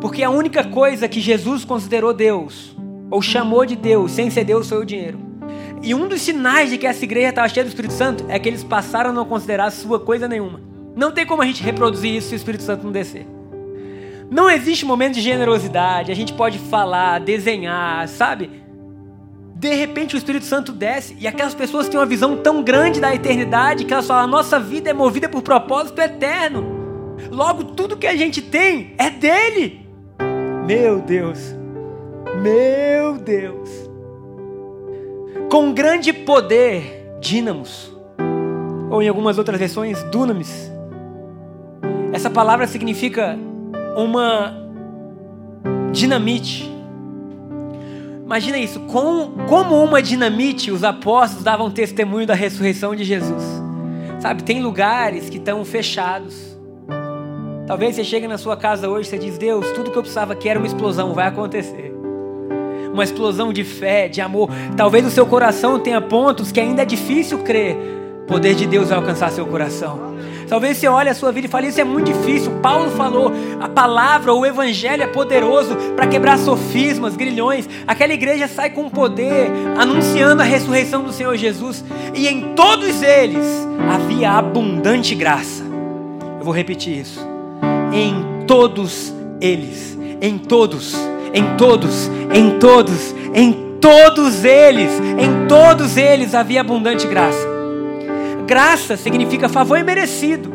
[0.00, 2.76] Porque a única coisa que Jesus considerou Deus,
[3.10, 5.18] ou chamou de Deus, sem ser Deus, foi o dinheiro.
[5.82, 8.48] E um dos sinais de que essa igreja estava cheia do Espírito Santo é que
[8.48, 10.67] eles passaram a não considerar sua coisa nenhuma.
[10.98, 13.24] Não tem como a gente reproduzir isso se o Espírito Santo não descer.
[14.28, 18.50] Não existe momento de generosidade, a gente pode falar, desenhar, sabe?
[19.54, 23.14] De repente o Espírito Santo desce e aquelas pessoas têm uma visão tão grande da
[23.14, 26.66] eternidade que elas falam: a nossa vida é movida por propósito eterno.
[27.30, 29.86] Logo, tudo que a gente tem é dele.
[30.66, 31.54] Meu Deus,
[32.42, 33.70] meu Deus.
[35.48, 37.96] Com grande poder, dínamos,
[38.90, 40.76] ou em algumas outras versões, dunamis
[42.18, 43.38] essa palavra significa
[43.96, 44.52] uma
[45.92, 46.68] dinamite.
[48.24, 53.42] Imagina isso, com, como uma dinamite, os apóstolos davam testemunho da ressurreição de Jesus.
[54.18, 56.58] Sabe, tem lugares que estão fechados.
[57.68, 60.48] Talvez você chegue na sua casa hoje e diz: Deus, tudo que eu precisava aqui
[60.48, 61.94] era uma explosão, vai acontecer.
[62.92, 64.50] Uma explosão de fé, de amor.
[64.76, 67.76] Talvez o seu coração tenha pontos que ainda é difícil crer.
[68.22, 70.07] O poder de Deus vai alcançar seu coração.
[70.48, 72.52] Talvez você olhe a sua vida e fale: Isso é muito difícil.
[72.62, 77.68] Paulo falou: a palavra, o evangelho é poderoso para quebrar sofismas, grilhões.
[77.86, 81.84] Aquela igreja sai com poder, anunciando a ressurreição do Senhor Jesus.
[82.14, 83.46] E em todos eles
[83.90, 85.62] havia abundante graça.
[86.38, 87.20] Eu vou repetir isso.
[87.92, 90.94] Em todos eles, em todos,
[91.34, 97.57] em todos, em todos, em todos eles, em todos eles havia abundante graça.
[98.48, 100.50] Graça significa favor imerecido.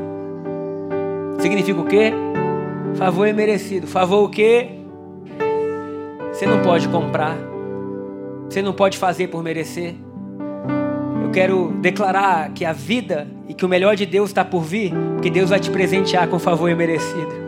[1.39, 2.11] Significa o quê?
[2.95, 3.85] Favor imerecido.
[3.85, 4.79] Favor o quê?
[6.31, 7.37] Você não pode comprar.
[8.49, 9.93] Você não pode fazer por merecer.
[11.23, 14.91] Eu quero declarar que a vida e que o melhor de Deus está por vir,
[15.13, 17.43] porque Deus vai te presentear com favor imerecido.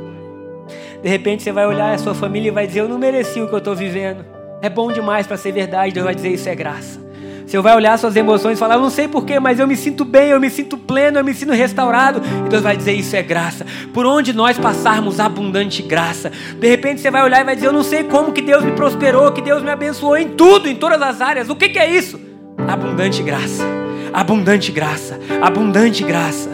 [1.01, 3.47] De repente você vai olhar a sua família e vai dizer: Eu não mereci o
[3.47, 4.23] que eu estou vivendo.
[4.61, 5.91] É bom demais para ser verdade.
[5.91, 7.04] Deus vai dizer: Isso é graça.
[7.45, 10.03] Você vai olhar suas emoções e falar, eu não sei porquê, mas eu me sinto
[10.03, 12.21] bem, eu me sinto pleno, eu me sinto restaurado.
[12.45, 13.65] E Deus vai dizer, isso é graça.
[13.93, 16.31] Por onde nós passarmos abundante graça.
[16.59, 18.71] De repente você vai olhar e vai dizer, eu não sei como que Deus me
[18.71, 21.49] prosperou, que Deus me abençoou em tudo, em todas as áreas.
[21.49, 22.19] O que, que é isso?
[22.67, 23.63] Abundante graça.
[24.11, 25.19] Abundante graça.
[25.41, 26.49] Abundante graça.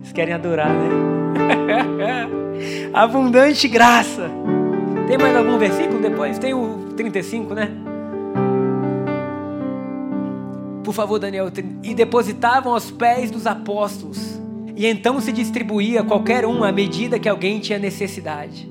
[0.00, 2.26] Vocês querem adorar, né?
[2.94, 4.30] abundante graça.
[5.06, 6.38] Tem mais algum versículo depois?
[6.38, 7.70] Tem o 35, né?
[10.84, 11.50] Por favor, Daniel.
[11.82, 14.40] E depositavam aos pés dos apóstolos.
[14.76, 18.70] E então se distribuía qualquer um à medida que alguém tinha necessidade.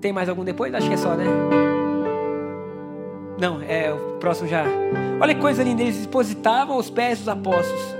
[0.00, 0.74] Tem mais algum depois?
[0.74, 1.24] Acho que é só, né?
[3.38, 4.64] Não, é o próximo já.
[5.20, 7.96] Olha que coisa linda, eles depositavam aos pés dos apóstolos.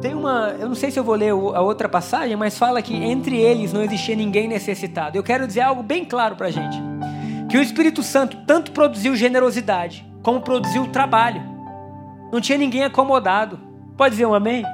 [0.00, 2.94] Tem uma, eu não sei se eu vou ler a outra passagem, mas fala que
[2.94, 5.16] entre eles não existia ninguém necessitado.
[5.16, 6.76] Eu quero dizer algo bem claro para a gente
[7.48, 11.42] que o Espírito Santo tanto produziu generosidade, como produziu trabalho.
[12.32, 13.58] Não tinha ninguém acomodado.
[13.96, 14.64] Pode dizer um amém?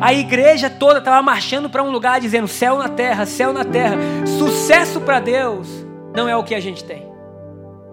[0.00, 3.96] A igreja toda estava marchando para um lugar dizendo céu na terra, céu na terra.
[4.26, 5.68] Sucesso para Deus
[6.14, 7.08] não é o que a gente tem.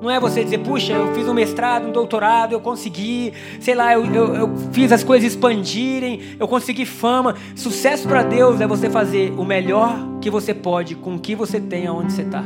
[0.02, 3.94] Não é você dizer, puxa, eu fiz um mestrado, um doutorado, eu consegui, sei lá,
[3.94, 7.36] eu, eu, eu fiz as coisas expandirem, eu consegui fama.
[7.56, 11.60] Sucesso para Deus é você fazer o melhor que você pode com o que você
[11.60, 12.44] tem aonde você está.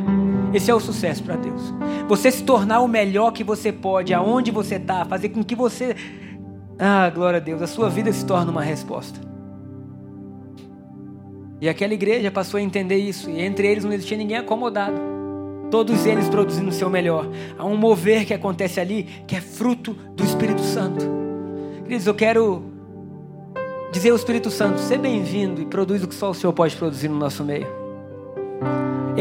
[0.54, 1.62] Esse é o sucesso para Deus.
[2.08, 5.96] Você se tornar o melhor que você pode, aonde você está, fazer com que você.
[6.78, 9.20] Ah, glória a Deus, a sua vida se torne uma resposta.
[11.60, 15.12] E aquela igreja passou a entender isso, e entre eles não existia ninguém acomodado
[15.72, 17.28] todos eles produzindo o seu melhor.
[17.58, 21.08] Há um mover que acontece ali que é fruto do Espírito Santo.
[21.84, 22.64] Queridos, eu quero
[23.92, 27.08] dizer ao Espírito Santo: seja bem-vindo e produz o que só o Senhor pode produzir
[27.08, 27.81] no nosso meio.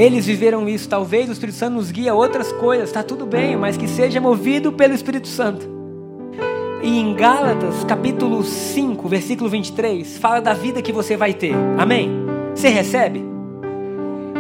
[0.01, 3.55] Eles viveram isso, talvez o Espírito Santo nos guie a outras coisas, está tudo bem,
[3.55, 5.69] mas que seja movido pelo Espírito Santo.
[6.83, 11.55] E em Gálatas, capítulo 5, versículo 23, fala da vida que você vai ter.
[11.77, 12.11] Amém?
[12.55, 13.29] Você recebe?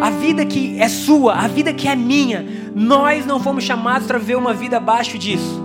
[0.00, 2.42] a vida que é sua, a vida que é minha,
[2.74, 5.62] nós não fomos chamados para viver uma vida abaixo disso.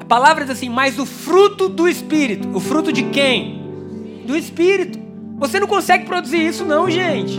[0.00, 2.48] A palavra diz assim, mas o fruto do Espírito.
[2.54, 4.22] O fruto de quem?
[4.26, 4.98] Do Espírito.
[5.36, 7.38] Você não consegue produzir isso, não, gente.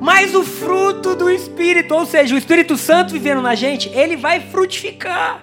[0.00, 4.40] Mas o fruto do Espírito, ou seja, o Espírito Santo vivendo na gente, ele vai
[4.40, 5.42] frutificar.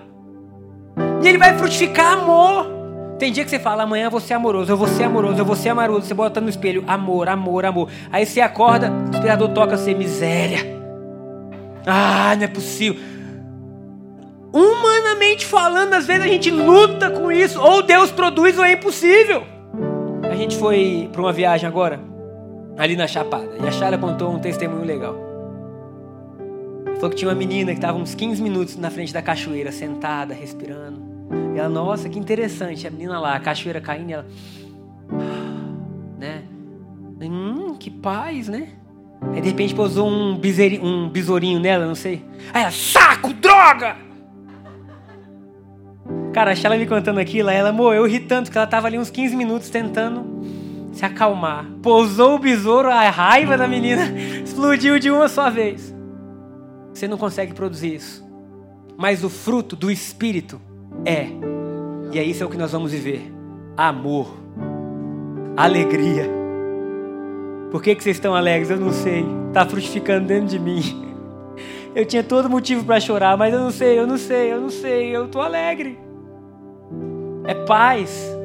[1.24, 2.78] E ele vai frutificar amor.
[3.20, 5.56] Tem dia que você fala, amanhã vou ser amoroso, eu vou ser amoroso, eu vou
[5.56, 6.08] ser amoroso.
[6.08, 7.90] Você bota no espelho, amor, amor, amor.
[8.12, 10.60] Aí você acorda, o inspirador toca você, miséria.
[11.86, 13.00] Ah, não é possível.
[14.54, 17.62] Humanamente falando, às vezes a gente luta com isso.
[17.62, 19.44] Ou Deus produz ou é impossível.
[20.24, 22.00] A gente foi para uma viagem agora,
[22.78, 23.58] ali na Chapada.
[23.62, 25.16] E a Chala contou um testemunho legal.
[26.96, 30.34] Falou que tinha uma menina que estava uns 15 minutos na frente da cachoeira, sentada,
[30.34, 31.02] respirando.
[31.56, 32.88] E ela, nossa, que interessante.
[32.88, 34.26] A menina lá, a cachoeira caindo, ela.
[36.18, 36.44] Né?
[37.22, 38.70] Hum, que paz, né?
[39.34, 40.40] Aí de repente pousou um,
[40.82, 42.24] um besourinho nela, não sei.
[42.54, 43.96] Aí ela, saco, droga!
[46.34, 48.98] Cara, achei ela me contando aquilo, ela, amor, eu ri tanto que ela tava ali
[48.98, 50.24] uns 15 minutos tentando
[50.98, 51.66] se acalmar.
[51.82, 54.04] Pousou o besouro, a raiva da menina
[54.44, 55.94] explodiu de uma só vez.
[56.92, 58.26] Você não consegue produzir isso.
[58.98, 60.60] Mas o fruto do Espírito
[61.06, 61.28] é.
[62.12, 63.32] E é isso é o que nós vamos viver:
[63.78, 64.36] amor,
[65.56, 66.28] alegria.
[67.70, 68.72] Por que, que vocês estão alegres?
[68.72, 69.24] Eu não sei.
[69.50, 70.82] Está frutificando dentro de mim.
[71.94, 74.70] Eu tinha todo motivo para chorar, mas eu não sei, eu não sei, eu não
[74.70, 75.16] sei.
[75.16, 75.98] Eu estou alegre.
[77.44, 78.37] É paz,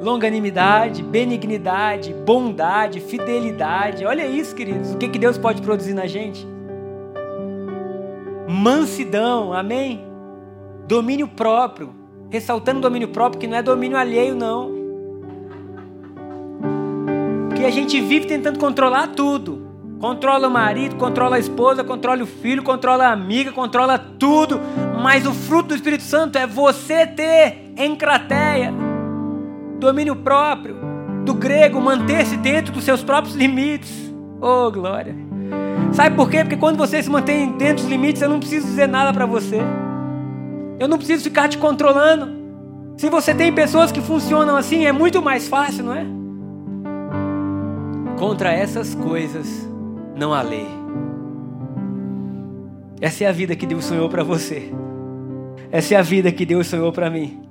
[0.00, 4.04] longanimidade, benignidade, bondade, fidelidade.
[4.06, 4.94] Olha isso, queridos.
[4.94, 6.46] O que, que Deus pode produzir na gente?
[8.48, 10.04] Mansidão, amém?
[10.88, 11.94] Domínio próprio.
[12.30, 14.72] Ressaltando domínio próprio, que não é domínio alheio, não.
[17.48, 19.68] Porque a gente vive tentando controlar tudo.
[20.00, 24.58] Controla o marido, controla a esposa, controla o filho, controla a amiga, controla tudo.
[25.02, 28.72] Mas o fruto do Espírito Santo é você ter encrateia,
[29.80, 30.76] domínio próprio,
[31.24, 34.12] do grego, manter-se dentro dos seus próprios limites.
[34.40, 35.14] Oh, glória!
[35.92, 36.44] Sabe por quê?
[36.44, 39.58] Porque quando você se mantém dentro dos limites, eu não preciso dizer nada para você.
[40.78, 42.38] Eu não preciso ficar te controlando.
[42.96, 46.06] Se você tem pessoas que funcionam assim, é muito mais fácil, não é?
[48.18, 49.68] Contra essas coisas
[50.16, 50.68] não há lei.
[53.00, 54.70] Essa é a vida que Deus sonhou para você.
[55.72, 57.49] Essa é a vida que Deus sonhou para mim.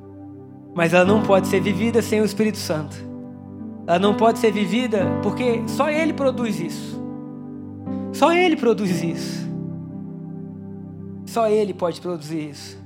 [0.74, 2.96] Mas ela não pode ser vivida sem o Espírito Santo.
[3.88, 7.02] Ela não pode ser vivida porque só Ele produz isso.
[8.14, 9.50] Só Ele produz isso.
[11.26, 12.80] Só Ele pode produzir isso.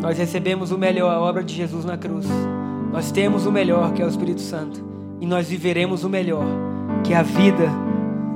[0.00, 2.26] Nós recebemos o melhor, a obra de Jesus na cruz.
[2.90, 4.82] Nós temos o melhor, que é o Espírito Santo.
[5.20, 6.46] E nós viveremos o melhor,
[7.04, 7.68] que é a vida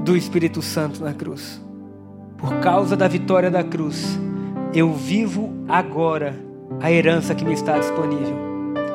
[0.04, 1.62] do Espírito Santo na cruz.
[2.36, 4.18] Por causa da vitória da cruz,
[4.74, 6.38] eu vivo agora
[6.84, 8.36] a herança que me está disponível.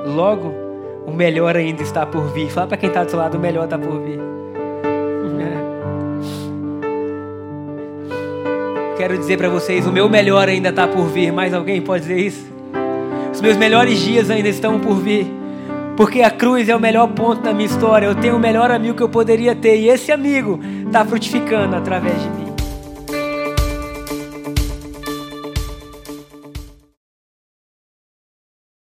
[0.06, 0.54] Logo,
[1.08, 2.48] o melhor ainda está por vir.
[2.52, 4.20] Fala para quem está do seu lado, o melhor está por vir.
[8.96, 11.32] Quero dizer para vocês, o meu melhor ainda está por vir.
[11.32, 12.46] Mais alguém pode dizer isso?
[13.34, 15.26] Os meus melhores dias ainda estão por vir.
[15.98, 18.06] Porque a cruz é o melhor ponto da minha história.
[18.06, 19.78] Eu tenho o melhor amigo que eu poderia ter.
[19.78, 22.39] E esse amigo está frutificando através de mim.